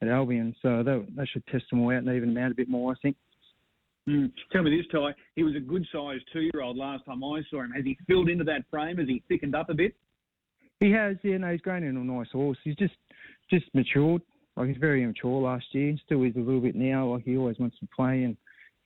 at 0.00 0.08
Albion. 0.08 0.54
So 0.62 0.82
that, 0.82 1.06
that 1.16 1.28
should 1.28 1.46
test 1.48 1.64
them 1.70 1.80
all 1.82 1.90
out 1.90 1.98
and 1.98 2.08
even 2.08 2.32
them 2.32 2.42
out 2.42 2.52
a 2.52 2.54
bit 2.54 2.70
more, 2.70 2.92
I 2.92 2.94
think. 3.02 3.16
Mm. 4.08 4.32
Tell 4.52 4.62
me 4.62 4.74
this, 4.74 4.86
Ty. 4.90 5.12
He 5.34 5.42
was 5.42 5.54
a 5.54 5.60
good 5.60 5.84
sized 5.92 6.24
two 6.32 6.48
year 6.54 6.62
old 6.62 6.78
last 6.78 7.04
time 7.04 7.22
I 7.22 7.42
saw 7.50 7.62
him. 7.62 7.72
Has 7.72 7.84
he 7.84 7.98
filled 8.06 8.30
into 8.30 8.44
that 8.44 8.62
frame? 8.70 8.96
Has 8.98 9.08
he 9.08 9.22
thickened 9.28 9.54
up 9.54 9.68
a 9.68 9.74
bit? 9.74 9.94
He 10.80 10.90
has, 10.92 11.16
yeah, 11.22 11.38
no, 11.38 11.52
he's 11.52 11.60
grown 11.60 11.82
into 11.82 12.00
a 12.00 12.04
nice 12.04 12.30
horse. 12.32 12.58
He's 12.62 12.76
just 12.76 12.94
just 13.50 13.66
matured. 13.74 14.22
Like 14.56 14.68
he's 14.68 14.78
very 14.78 15.02
immature 15.02 15.40
last 15.40 15.66
year. 15.72 15.94
Still 16.04 16.22
is 16.24 16.36
a 16.36 16.40
little 16.40 16.60
bit 16.60 16.74
now. 16.74 17.06
Like 17.06 17.24
he 17.24 17.36
always 17.36 17.58
wants 17.58 17.78
to 17.80 17.88
play 17.94 18.22
and 18.24 18.36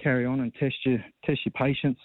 carry 0.03 0.27
on 0.27 0.41
and 0.41 0.53
test 0.55 0.75
your 0.85 0.99
test 1.25 1.41
your 1.45 1.53
patience. 1.53 1.99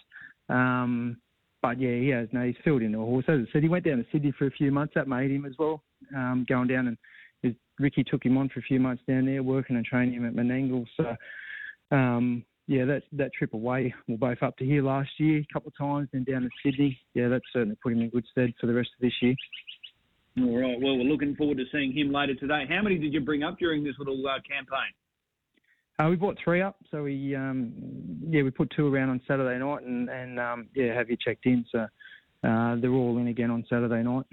Um, 0.49 1.17
but 1.61 1.79
yeah, 1.79 1.95
he 1.95 2.09
has. 2.09 2.27
No, 2.31 2.43
he's 2.45 2.55
filled 2.63 2.83
into 2.83 2.99
a 2.99 3.05
horse. 3.05 3.25
As 3.27 3.39
I 3.41 3.51
said, 3.51 3.63
he 3.63 3.69
went 3.69 3.85
down 3.85 3.97
to 3.97 4.05
Sydney 4.11 4.33
for 4.37 4.45
a 4.47 4.51
few 4.51 4.71
months. 4.71 4.93
That 4.95 5.07
made 5.07 5.31
him 5.31 5.45
as 5.45 5.53
well. 5.57 5.81
Um, 6.15 6.45
going 6.47 6.67
down 6.67 6.87
and 6.87 6.97
his, 7.41 7.53
Ricky 7.79 8.03
took 8.03 8.23
him 8.23 8.37
on 8.37 8.49
for 8.49 8.59
a 8.59 8.63
few 8.63 8.79
months 8.79 9.01
down 9.07 9.25
there, 9.25 9.41
working 9.41 9.75
and 9.75 9.85
training 9.85 10.13
him 10.13 10.27
at 10.27 10.35
Menangle. 10.35 10.85
So 10.95 11.15
um, 11.95 12.45
yeah, 12.67 12.85
that 12.85 13.03
that 13.13 13.33
trip 13.33 13.53
away, 13.53 13.93
we're 14.07 14.17
both 14.17 14.41
up 14.41 14.57
to 14.57 14.65
here 14.65 14.83
last 14.83 15.09
year 15.17 15.39
a 15.39 15.53
couple 15.53 15.69
of 15.69 15.77
times, 15.77 16.09
then 16.11 16.23
down 16.23 16.43
to 16.43 16.49
Sydney. 16.63 16.99
Yeah, 17.13 17.27
that's 17.29 17.45
certainly 17.53 17.77
put 17.81 17.93
him 17.93 18.01
in 18.01 18.09
good 18.09 18.25
stead 18.31 18.53
for 18.59 18.67
the 18.67 18.73
rest 18.73 18.89
of 18.97 19.01
this 19.01 19.13
year. 19.21 19.35
All 20.37 20.59
right. 20.59 20.79
Well, 20.81 20.97
we're 20.97 21.03
looking 21.03 21.35
forward 21.35 21.57
to 21.57 21.65
seeing 21.71 21.93
him 21.93 22.11
later 22.11 22.35
today. 22.35 22.65
How 22.67 22.81
many 22.81 22.97
did 22.97 23.13
you 23.13 23.21
bring 23.21 23.43
up 23.43 23.57
during 23.57 23.83
this 23.83 23.95
little 23.97 24.21
uh, 24.27 24.39
campaign? 24.47 24.91
Uh, 25.97 26.09
we 26.09 26.17
bought 26.17 26.37
three 26.43 26.61
up, 26.61 26.75
so 26.91 27.03
we 27.03 27.33
um, 27.35 27.73
yeah 28.27 28.43
we 28.43 28.51
put 28.51 28.69
two 28.75 28.93
around 28.93 29.09
on 29.09 29.21
Saturday 29.25 29.57
night, 29.57 29.83
and 29.83 30.09
and 30.09 30.39
um, 30.39 30.67
yeah 30.75 30.93
have 30.93 31.09
you 31.09 31.15
checked 31.23 31.45
in? 31.45 31.65
So 31.71 31.79
uh, 31.79 32.75
they're 32.81 32.91
all 32.91 33.17
in 33.17 33.27
again 33.27 33.49
on 33.49 33.63
Saturday 33.69 34.03
night. 34.03 34.25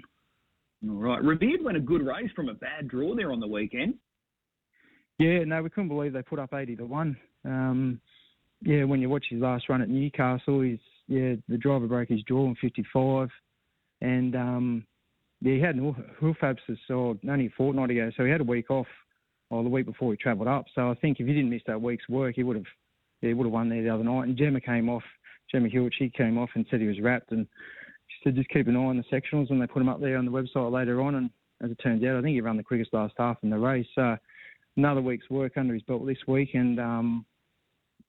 All 0.89 0.95
right, 0.95 1.23
Revered 1.23 1.63
went 1.63 1.77
a 1.77 1.79
good 1.79 2.05
race 2.05 2.29
from 2.35 2.49
a 2.49 2.53
bad 2.53 2.89
draw 2.89 3.15
there 3.15 3.31
on 3.31 3.39
the 3.39 3.47
weekend. 3.47 3.93
Yeah, 5.19 5.45
no, 5.45 5.63
we 5.63 5.69
couldn't 5.69 5.87
believe 5.87 6.11
they 6.11 6.21
put 6.21 6.39
up 6.39 6.53
eighty 6.53 6.75
to 6.75 6.85
one. 6.85 7.15
Um, 7.45 8.01
yeah, 8.61 8.83
when 8.83 8.99
you 8.99 9.07
watch 9.07 9.25
his 9.29 9.41
last 9.41 9.69
run 9.69 9.81
at 9.81 9.87
Newcastle, 9.87 10.59
he's 10.59 10.79
yeah 11.07 11.35
the 11.47 11.57
driver 11.57 11.87
broke 11.87 12.09
his 12.09 12.23
jaw 12.23 12.45
in 12.45 12.55
fifty 12.55 12.83
five, 12.91 13.29
and 14.01 14.35
um, 14.35 14.85
he 15.43 15.59
had 15.59 15.77
hoof 16.19 16.37
abscess 16.41 16.77
or 16.89 17.17
only 17.29 17.47
a 17.47 17.53
fortnight 17.57 17.91
ago, 17.91 18.11
so 18.15 18.23
he 18.23 18.31
had 18.31 18.41
a 18.41 18.45
week 18.45 18.71
off 18.71 18.87
or 19.49 19.63
the 19.63 19.69
week 19.69 19.85
before 19.85 20.11
he 20.11 20.17
travelled 20.17 20.47
up. 20.47 20.65
So 20.73 20.89
I 20.89 20.95
think 20.95 21.19
if 21.19 21.27
he 21.27 21.33
didn't 21.33 21.49
miss 21.49 21.61
that 21.67 21.81
week's 21.81 22.07
work, 22.07 22.35
he 22.35 22.43
would 22.43 22.55
have 22.55 22.65
he 23.21 23.33
would 23.33 23.45
have 23.45 23.53
won 23.53 23.69
there 23.69 23.83
the 23.83 23.93
other 23.93 24.03
night. 24.03 24.27
And 24.27 24.37
Gemma 24.37 24.59
came 24.59 24.89
off, 24.89 25.03
Gemma 25.51 25.69
Hewitt, 25.69 25.93
she 25.97 26.09
came 26.09 26.37
off 26.37 26.49
and 26.55 26.65
said 26.69 26.81
he 26.81 26.87
was 26.87 26.99
rapt, 26.99 27.31
and 27.31 27.47
she 28.07 28.15
said 28.23 28.35
just 28.35 28.49
keep 28.49 28.67
an 28.67 28.75
eye 28.75 28.79
on 28.79 28.97
the 28.97 29.03
sectionals 29.03 29.49
when 29.49 29.59
they 29.59 29.67
put 29.67 29.81
him 29.81 29.89
up 29.89 30.01
there 30.01 30.17
on 30.17 30.25
the 30.25 30.31
website 30.31 30.71
later 30.71 31.01
on. 31.01 31.15
And 31.15 31.29
as 31.61 31.71
it 31.71 31.79
turns 31.83 32.03
out, 32.03 32.17
I 32.17 32.21
think 32.21 32.33
he 32.33 32.41
ran 32.41 32.57
the 32.57 32.63
quickest 32.63 32.93
last 32.93 33.13
half 33.17 33.37
in 33.43 33.49
the 33.49 33.59
race. 33.59 33.87
So 33.95 34.17
another 34.77 35.01
week's 35.01 35.29
work 35.29 35.53
under 35.57 35.73
his 35.73 35.83
belt 35.83 36.05
this 36.05 36.17
week, 36.27 36.49
and 36.53 36.79
um, 36.79 37.25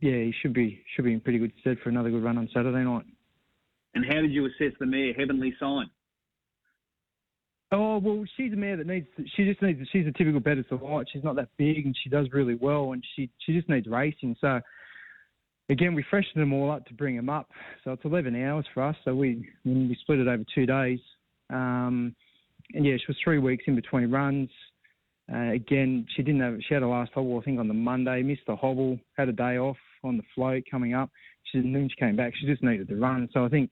yeah, 0.00 0.12
he 0.12 0.34
should 0.40 0.54
be 0.54 0.82
should 0.94 1.04
be 1.04 1.12
in 1.12 1.20
pretty 1.20 1.38
good 1.38 1.52
stead 1.60 1.78
for 1.82 1.88
another 1.88 2.10
good 2.10 2.22
run 2.22 2.38
on 2.38 2.48
Saturday 2.54 2.84
night. 2.84 3.04
And 3.94 4.04
how 4.04 4.20
did 4.20 4.32
you 4.32 4.46
assess 4.46 4.72
the 4.80 4.86
mare 4.86 5.12
Heavenly 5.14 5.54
Sign? 5.60 5.90
Oh 7.74 7.98
well, 7.98 8.24
she's 8.36 8.52
a 8.52 8.56
mare 8.56 8.76
that 8.76 8.86
needs. 8.86 9.08
She 9.34 9.44
just 9.44 9.60
needs. 9.60 9.80
She's 9.90 10.06
a 10.06 10.12
typical 10.12 10.38
Bettor's 10.38 10.66
Delight. 10.68 11.08
She's 11.12 11.24
not 11.24 11.34
that 11.36 11.48
big, 11.56 11.84
and 11.84 11.96
she 12.02 12.08
does 12.08 12.28
really 12.32 12.54
well, 12.54 12.92
and 12.92 13.04
she 13.16 13.28
she 13.44 13.52
just 13.52 13.68
needs 13.68 13.88
racing. 13.88 14.36
So 14.40 14.60
again, 15.68 15.92
we 15.92 16.04
freshened 16.08 16.40
them 16.40 16.52
all 16.52 16.70
up 16.70 16.86
to 16.86 16.94
bring 16.94 17.16
them 17.16 17.28
up. 17.28 17.50
So 17.82 17.90
it's 17.90 18.04
11 18.04 18.40
hours 18.44 18.64
for 18.72 18.84
us. 18.84 18.94
So 19.04 19.16
we 19.16 19.48
we 19.64 19.96
split 20.02 20.20
it 20.20 20.28
over 20.28 20.44
two 20.54 20.66
days. 20.66 21.00
Um, 21.50 22.14
and 22.74 22.86
yeah, 22.86 22.96
she 22.96 23.04
was 23.08 23.16
three 23.24 23.38
weeks 23.38 23.64
in 23.66 23.74
between 23.74 24.08
runs. 24.08 24.50
Uh, 25.32 25.50
again, 25.50 26.06
she 26.14 26.22
didn't 26.22 26.42
have. 26.42 26.58
She 26.68 26.74
had 26.74 26.84
a 26.84 26.88
last 26.88 27.10
hobble, 27.12 27.40
I 27.40 27.44
think, 27.44 27.58
on 27.58 27.66
the 27.66 27.74
Monday. 27.74 28.22
Missed 28.22 28.42
the 28.46 28.54
hobble. 28.54 29.00
Had 29.16 29.28
a 29.28 29.32
day 29.32 29.58
off 29.58 29.78
on 30.04 30.16
the 30.16 30.22
float 30.32 30.62
coming 30.70 30.94
up. 30.94 31.10
She 31.50 31.60
then 31.60 31.88
she 31.90 31.96
came 31.96 32.14
back. 32.14 32.34
She 32.38 32.46
just 32.46 32.62
needed 32.62 32.86
to 32.88 32.96
run. 32.96 33.28
So 33.32 33.44
I 33.44 33.48
think 33.48 33.70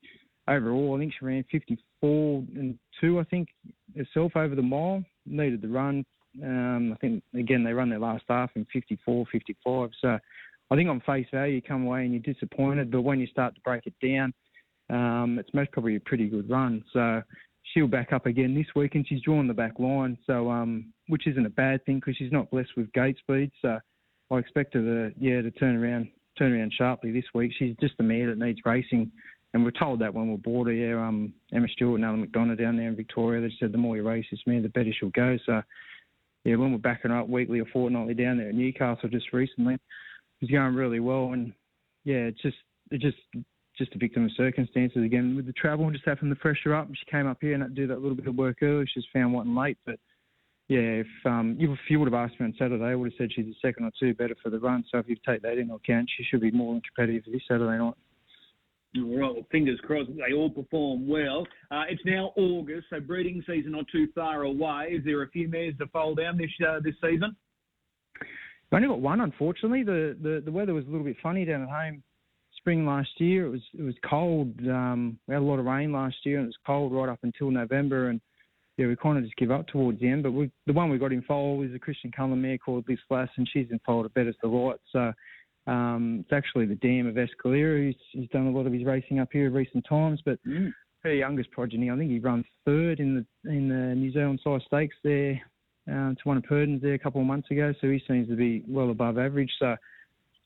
overall, 0.49 0.97
I 0.97 1.01
think 1.01 1.13
she 1.19 1.25
ran 1.25 1.45
54 1.51 2.45
and 2.57 2.79
two. 3.01 3.21
I 3.21 3.25
think 3.25 3.49
herself 3.97 4.33
over 4.37 4.55
the 4.55 4.63
mile. 4.63 5.05
Needed 5.25 5.63
the 5.63 5.69
run. 5.69 6.05
Um, 6.43 6.93
I 6.93 6.97
think 6.97 7.23
again 7.35 7.63
they 7.63 7.73
run 7.73 7.91
their 7.91 7.99
last 7.99 8.25
half 8.29 8.51
in 8.55 8.67
54, 8.73 9.27
55. 9.31 9.91
So 10.01 10.19
I 10.71 10.77
think 10.77 10.89
on 10.89 11.01
face 11.03 11.27
value, 11.33 11.57
you 11.57 11.63
come 11.63 11.87
away 11.87 12.05
and 12.05 12.13
you're 12.13 12.35
disappointed. 12.35 12.91
But 12.91 13.03
when 13.03 13.21
you 13.21 13.27
start 13.27 13.55
to 13.55 13.61
break 13.61 13.87
it 13.87 13.95
down, 14.05 14.33
um, 14.91 15.39
it's 15.39 15.53
most 15.55 15.71
probably 15.73 15.97
a 15.97 16.01
pretty 16.01 16.29
good 16.29 16.49
run. 16.49 16.83
So 16.93 17.23
she'll 17.63 17.87
back 17.87 18.13
up 18.13 18.27
again 18.27 18.55
this 18.55 18.67
week, 18.75 18.95
and 18.95 19.07
she's 19.07 19.23
drawn 19.23 19.47
the 19.47 19.55
back 19.55 19.79
line, 19.79 20.19
so 20.27 20.51
um, 20.51 20.93
which 21.09 21.27
isn't 21.27 21.47
a 21.47 21.51
bad 21.51 21.85
thing 21.85 21.97
because 21.97 22.17
she's 22.17 22.33
not 22.33 22.51
blessed 22.51 22.71
with 22.77 22.93
gate 22.93 23.19
speed. 23.19 23.51
So 23.61 23.79
I 24.31 24.37
expect 24.37 24.75
her 24.75 24.81
to 24.83 25.15
yeah 25.21 25.43
to 25.43 25.51
turn 25.53 25.77
around 25.77 26.09
turn 26.39 26.53
around 26.53 26.73
sharply 26.77 27.13
this 27.13 27.25
week. 27.35 27.53
She's 27.59 27.77
just 27.81 27.95
a 28.01 28.03
mare 28.03 28.29
that 28.29 28.39
needs 28.39 28.61
racing, 28.65 29.11
and 29.55 29.65
we're 29.65 29.71
told 29.71 30.01
that 30.01 30.15
when 30.15 30.31
we 30.31 30.37
bought 30.37 30.67
her. 30.67 30.73
Yeah, 30.73 31.07
um, 31.07 31.35
Emma 31.53 31.69
Stewart 31.69 32.01
and 32.01 32.05
Alan 32.05 32.27
McDonough 32.27 32.59
down 32.59 32.77
there 32.77 32.89
in 32.89 32.97
Victoria, 32.97 33.41
they 33.41 33.55
said 33.61 33.73
the 33.73 33.79
more 33.79 33.97
you 33.97 34.07
race 34.07 34.27
this 34.31 34.41
mare, 34.47 34.63
the 34.63 34.69
better 34.69 34.93
she'll 34.99 35.11
go. 35.11 35.37
So 35.45 35.63
yeah, 36.45 36.57
when 36.57 36.73
we're 36.73 36.79
backing 36.79 37.11
her 37.11 37.21
up 37.21 37.29
weekly 37.29 37.61
or 37.61 37.67
fortnightly 37.73 38.15
down 38.15 38.39
there 38.39 38.49
at 38.49 38.55
Newcastle 38.55 39.09
just 39.09 39.33
recently, 39.33 39.77
it's 40.41 40.51
going 40.51 40.75
really 40.75 41.01
well, 41.01 41.33
and 41.33 41.53
yeah, 42.05 42.27
it's 42.27 42.43
just 42.43 42.57
it 42.91 43.01
just 43.01 43.19
just 43.79 43.95
a 43.95 43.99
victim 43.99 44.25
of 44.25 44.31
circumstances 44.37 45.03
again 45.05 45.35
with 45.37 45.47
the 45.47 45.53
travel 45.53 45.87
and 45.87 45.95
just 45.95 46.07
having 46.07 46.29
the 46.29 46.37
her 46.65 46.75
up. 46.75 46.89
She 46.93 47.11
came 47.11 47.27
up 47.27 47.39
here 47.41 47.55
and 47.55 47.75
do 47.75 47.87
that 47.87 48.01
little 48.01 48.17
bit 48.17 48.27
of 48.27 48.35
work 48.35 48.59
early. 48.63 48.85
She's 48.93 49.05
found 49.13 49.33
one 49.33 49.57
late, 49.57 49.79
but 49.87 49.99
yeah, 50.69 51.03
if 51.03 51.07
um, 51.25 51.57
if 51.59 51.79
you 51.89 51.99
would 52.01 52.13
have 52.13 52.15
asked 52.15 52.39
me 52.41 52.47
on 52.47 52.55
Saturday, 52.59 52.85
I 52.85 52.95
would 52.95 53.13
have 53.13 53.19
said 53.19 53.31
she's 53.35 53.47
a 53.47 53.67
second 53.67 53.85
or 53.85 53.91
two 53.99 54.15
better 54.15 54.37
for 54.43 54.51
the 54.51 54.59
run. 54.59 54.85
So 54.91 54.99
if 54.99 55.09
you 55.09 55.17
take 55.27 55.43
that 55.43 55.59
into 55.59 55.75
account, 55.75 56.11
she 56.17 56.25
should 56.25 56.41
be 56.41 56.51
more 56.51 56.73
than 56.73 56.83
competitive 56.83 57.31
this 57.33 57.43
Saturday 57.47 57.79
night. 57.79 57.95
Right, 58.95 59.05
well, 59.07 59.37
fingers 59.51 59.81
crossed 59.85 60.11
they 60.17 60.35
all 60.35 60.51
perform 60.51 61.09
well. 61.09 61.47
Uh, 61.71 61.85
it's 61.89 62.03
now 62.05 62.33
August, 62.37 62.89
so 62.91 63.01
breeding 63.01 63.43
season 63.47 63.73
not 63.73 63.87
too 63.91 64.09
far 64.15 64.43
away. 64.43 64.89
Is 64.93 65.05
there 65.05 65.23
a 65.23 65.29
few 65.31 65.49
mares 65.49 65.75
to 65.79 65.87
foal 65.87 66.15
down 66.15 66.37
this 66.37 66.51
uh, 66.67 66.81
this 66.85 66.95
season? 67.03 67.35
I 68.21 68.77
only 68.77 68.89
got 68.89 69.01
one, 69.01 69.21
unfortunately. 69.21 69.83
The, 69.83 70.17
the 70.21 70.43
the 70.45 70.53
weather 70.53 70.75
was 70.75 70.85
a 70.87 70.91
little 70.91 71.05
bit 71.05 71.17
funny 71.23 71.45
down 71.45 71.63
at 71.63 71.69
home 71.69 72.03
spring 72.63 72.87
last 72.87 73.11
year. 73.19 73.47
It 73.47 73.51
was 73.51 73.63
it 73.79 73.83
was 73.83 73.95
cold. 74.09 74.55
Um, 74.69 75.19
we 75.27 75.35
had 75.35 75.43
a 75.43 75.45
lot 75.45 75.59
of 75.59 75.67
rain 75.67 75.93
last 75.93 76.17
year, 76.25 76.39
and 76.39 76.45
it 76.45 76.49
was 76.49 76.57
cold 76.67 76.93
right 76.93 77.09
up 77.09 77.19
until 77.23 77.51
November. 77.51 78.09
And 78.09 78.21
yeah, 78.77 78.87
we 78.87 78.97
kind 78.97 79.19
of 79.19 79.25
just 79.25 79.37
give 79.37 79.51
up 79.51 79.67
towards 79.67 80.01
the 80.01 80.09
end. 80.09 80.23
But 80.23 80.33
we, 80.33 80.51
the 80.67 80.73
one 80.73 80.89
we 80.89 80.99
got 80.99 81.13
in 81.13 81.23
foal 81.23 81.63
is 81.63 81.75
a 81.75 81.79
Christian 81.79 82.13
Cullen 82.13 82.41
mare 82.41 82.59
called 82.59 82.85
Liz 82.89 82.99
Flass, 83.11 83.29
and 83.37 83.49
she's 83.53 83.69
in 83.71 83.81
foal 83.85 84.05
at 84.05 84.15
Bettor's 84.15 84.37
Delight. 84.41 84.77
So 84.93 85.13
um, 85.67 86.25
it's 86.25 86.33
actually 86.33 86.67
the 86.67 86.75
dam 86.77 87.07
of 87.07 87.15
Escalera. 87.17 87.87
He's, 87.87 87.97
he's 88.13 88.31
done 88.31 88.47
a 88.47 88.51
lot 88.51 88.67
of 88.67 88.73
his 88.73 88.85
racing 88.85 89.21
up 89.21 89.29
here 89.33 89.47
in 89.47 89.53
recent 89.53 89.85
times, 89.89 90.21
but. 90.25 90.39
Mm. 90.47 90.73
Her 91.05 91.13
youngest 91.13 91.51
progeny, 91.51 91.91
I 91.91 91.97
think 91.97 92.13
he 92.13 92.21
runs 92.21 92.45
third 92.65 93.01
in 93.01 93.17
the 93.17 93.51
in 93.51 93.69
the 93.69 93.93
New 93.97 94.13
Zealand 94.13 94.39
Sires 94.45 94.63
Stakes 94.69 94.95
there 95.03 95.43
uh, 95.91 96.11
to 96.11 96.21
one 96.23 96.37
of 96.37 96.45
Purdon's 96.45 96.81
there 96.81 96.95
a 96.95 96.99
couple 96.99 97.21
of 97.21 97.27
months 97.27 97.51
ago, 97.51 97.75
so 97.81 97.89
he 97.89 98.01
seems 98.07 98.29
to 98.29 98.37
be 98.37 98.63
well 98.69 98.91
above 98.91 99.19
average. 99.19 99.51
So 99.59 99.77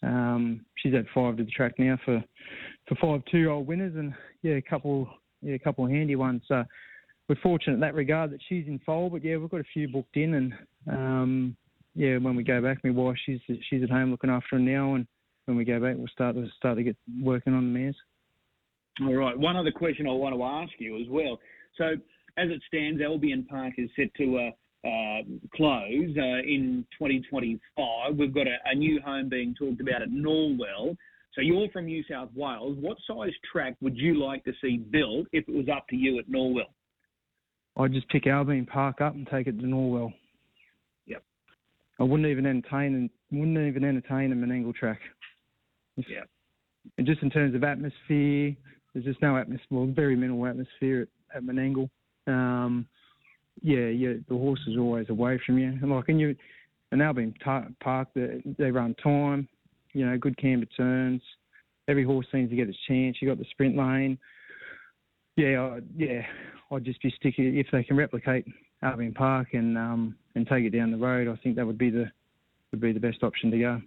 um, 0.03 0.65
she's 0.77 0.95
had 0.95 1.07
five 1.15 1.37
to 1.37 1.45
the 1.45 1.51
track 1.51 1.75
now 1.79 1.99
for 2.05 2.25
for 2.89 2.95
five 2.95 3.23
two-year-old 3.31 3.67
winners, 3.67 3.97
and 3.97 4.15
yeah, 4.43 4.55
a 4.55 4.63
couple 4.63 5.09
yeah, 5.43 5.55
a 5.55 5.59
couple 5.59 5.85
of 5.85 5.91
handy 5.91 6.17
ones. 6.17 6.43
So 6.49 6.65
we're 7.29 7.37
fortunate 7.43 7.75
in 7.75 7.81
that 7.81 7.95
regard 7.95 8.31
that 8.33 8.41
she's 8.49 8.67
in 8.67 8.81
foal, 8.87 9.11
but 9.11 9.25
yeah, 9.25 9.37
we've 9.37 9.51
got 9.51 9.61
a 9.61 9.73
few 9.75 9.89
booked 9.89 10.17
in, 10.17 10.35
and 10.35 10.53
um, 10.91 11.57
yeah, 11.97 12.19
when 12.19 12.37
we 12.37 12.45
go 12.45 12.61
back, 12.61 12.79
my 12.85 12.91
wife 12.91 13.17
she's 13.25 13.41
she's 13.69 13.83
at 13.83 13.91
home 13.91 14.11
looking 14.11 14.31
after 14.31 14.57
them 14.57 14.67
now, 14.67 14.95
and 14.95 15.07
when 15.47 15.57
we 15.57 15.65
go 15.65 15.81
back, 15.81 15.97
we'll 15.97 16.09
start 16.09 16.37
to 16.37 16.47
start 16.57 16.77
to 16.77 16.83
get 16.83 16.97
working 17.21 17.55
on 17.55 17.73
the 17.73 17.79
mares. 17.79 17.97
All 19.01 19.15
right. 19.15 19.39
One 19.39 19.57
other 19.57 19.73
question 19.73 20.07
I 20.07 20.13
want 20.13 20.35
to 20.35 20.43
ask 20.43 20.73
you 20.79 21.01
as 21.01 21.07
well. 21.09 21.39
So 21.77 21.85
as 22.39 22.51
it 22.51 22.63
stands, 22.67 23.01
Albion 23.03 23.47
Park 23.49 23.75
is 23.79 23.91
set 23.97 24.13
to 24.17 24.39
uh, 24.39 24.87
uh, 24.87 25.23
close 25.55 26.17
uh, 26.17 26.43
in 26.45 26.87
2025. 26.99 28.17
We've 28.17 28.35
got 28.35 28.47
a, 28.47 28.57
a, 28.67 28.75
new 28.75 29.01
home 29.03 29.29
being 29.29 29.55
talked 29.55 29.81
about 29.81 30.03
at 30.03 30.11
Norwell. 30.11 30.97
So 31.35 31.43
you're 31.43 31.69
from 31.71 31.87
New 31.87 32.03
South 32.11 32.31
Wales. 32.35 32.79
What 32.81 32.97
size 33.07 33.33
track 33.53 33.77
would 33.81 33.97
you 33.97 34.23
like 34.23 34.45
to 34.45 34.53
see 34.63 34.79
built 34.79 35.27
if 35.33 35.47
it 35.49 35.55
was 35.55 35.67
up 35.69 35.87
to 35.91 35.97
you 35.97 36.19
at 36.19 36.29
Norwell? 36.29 36.73
I'd 37.77 37.93
just 37.93 38.09
pick 38.09 38.27
Albion 38.27 38.65
Park 38.65 39.01
up 39.01 39.15
and 39.15 39.29
take 39.31 39.47
it 39.47 39.61
to 39.61 39.67
Norwell. 39.67 40.15
I 41.99 42.03
wouldn't 42.03 42.29
even 42.29 42.47
entertain 42.47 43.11
wouldn't 43.31 43.59
even 43.59 43.85
entertain 43.85 44.33
a 44.33 44.37
Menangle 44.37 44.75
track. 44.75 45.01
Yeah. 45.97 46.25
And 46.99 47.07
just 47.07 47.23
in 47.23 47.31
terms 47.31 47.55
of 47.55 47.65
atmosphere, 47.65 48.55
there's 48.93 49.05
just 49.05 49.21
no 49.23 49.37
atmosphere, 49.37 49.67
well, 49.71 49.87
very 49.87 50.17
minimal 50.17 50.47
atmosphere 50.47 51.09
at, 51.31 51.39
at 51.39 51.43
Menangle. 51.43 51.89
Um, 52.27 52.87
yeah, 53.63 53.87
yeah, 53.87 54.15
the 54.29 54.35
horse 54.35 54.61
is 54.67 54.77
always 54.79 55.09
away 55.09 55.41
from 55.45 55.59
you. 55.59 55.69
And 55.69 55.91
like, 55.91 56.09
and 56.09 56.21
you, 56.21 56.37
and 56.93 57.03
Albion 57.03 57.35
Park, 57.81 58.09
they, 58.15 58.43
they 58.59 58.71
run 58.71 58.95
time, 59.03 59.49
you 59.93 60.07
know, 60.07 60.17
good 60.19 60.37
camber 60.39 60.67
turns. 60.77 61.23
Every 61.89 62.05
horse 62.05 62.27
seems 62.31 62.51
to 62.51 62.57
get 62.57 62.69
its 62.69 62.79
chance. 62.87 63.17
You 63.21 63.29
got 63.29 63.39
the 63.39 63.47
sprint 63.51 63.77
lane. 63.77 64.19
Yeah, 65.37 65.61
I, 65.61 65.79
yeah, 65.97 66.23
I'd 66.71 66.85
just 66.85 67.03
be 67.03 67.13
sticking 67.17 67.57
if 67.57 67.67
they 67.73 67.85
can 67.85 67.97
replicate 67.97 68.47
Albion 68.83 69.15
Park 69.15 69.49
and 69.53 69.77
um 69.77 70.17
and 70.35 70.47
take 70.47 70.65
it 70.65 70.71
down 70.71 70.91
the 70.91 70.97
road. 70.97 71.29
I 71.29 71.37
think 71.43 71.57
that 71.57 71.67
would 71.67 71.79
be 71.79 71.91
the 71.91 72.11
would 72.73 72.81
be 72.81 72.93
the 72.93 73.01
best 73.01 73.23
option 73.23 73.51
to 73.51 73.59
go. 73.59 73.83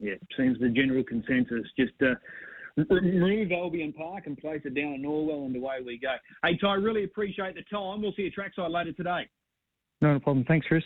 Yeah, 0.00 0.14
seems 0.36 0.58
the 0.60 0.68
general 0.68 1.02
consensus. 1.02 1.66
Just 1.76 1.92
uh, 2.00 2.14
remove 2.88 3.50
Albion 3.50 3.92
Park 3.92 4.26
and 4.26 4.38
place 4.38 4.62
it 4.64 4.74
down 4.74 4.94
at 4.94 5.00
Norwell, 5.00 5.46
and 5.46 5.56
away 5.56 5.78
we 5.84 5.98
go. 5.98 6.14
Hey, 6.44 6.56
Ty, 6.56 6.74
really 6.74 7.04
appreciate 7.04 7.54
the 7.54 7.62
time. 7.62 8.00
We'll 8.00 8.12
see 8.12 8.22
you 8.22 8.30
trackside 8.30 8.70
later 8.70 8.92
today. 8.92 9.28
No 10.00 10.20
problem. 10.20 10.44
Thanks, 10.46 10.66
Chris. 10.66 10.84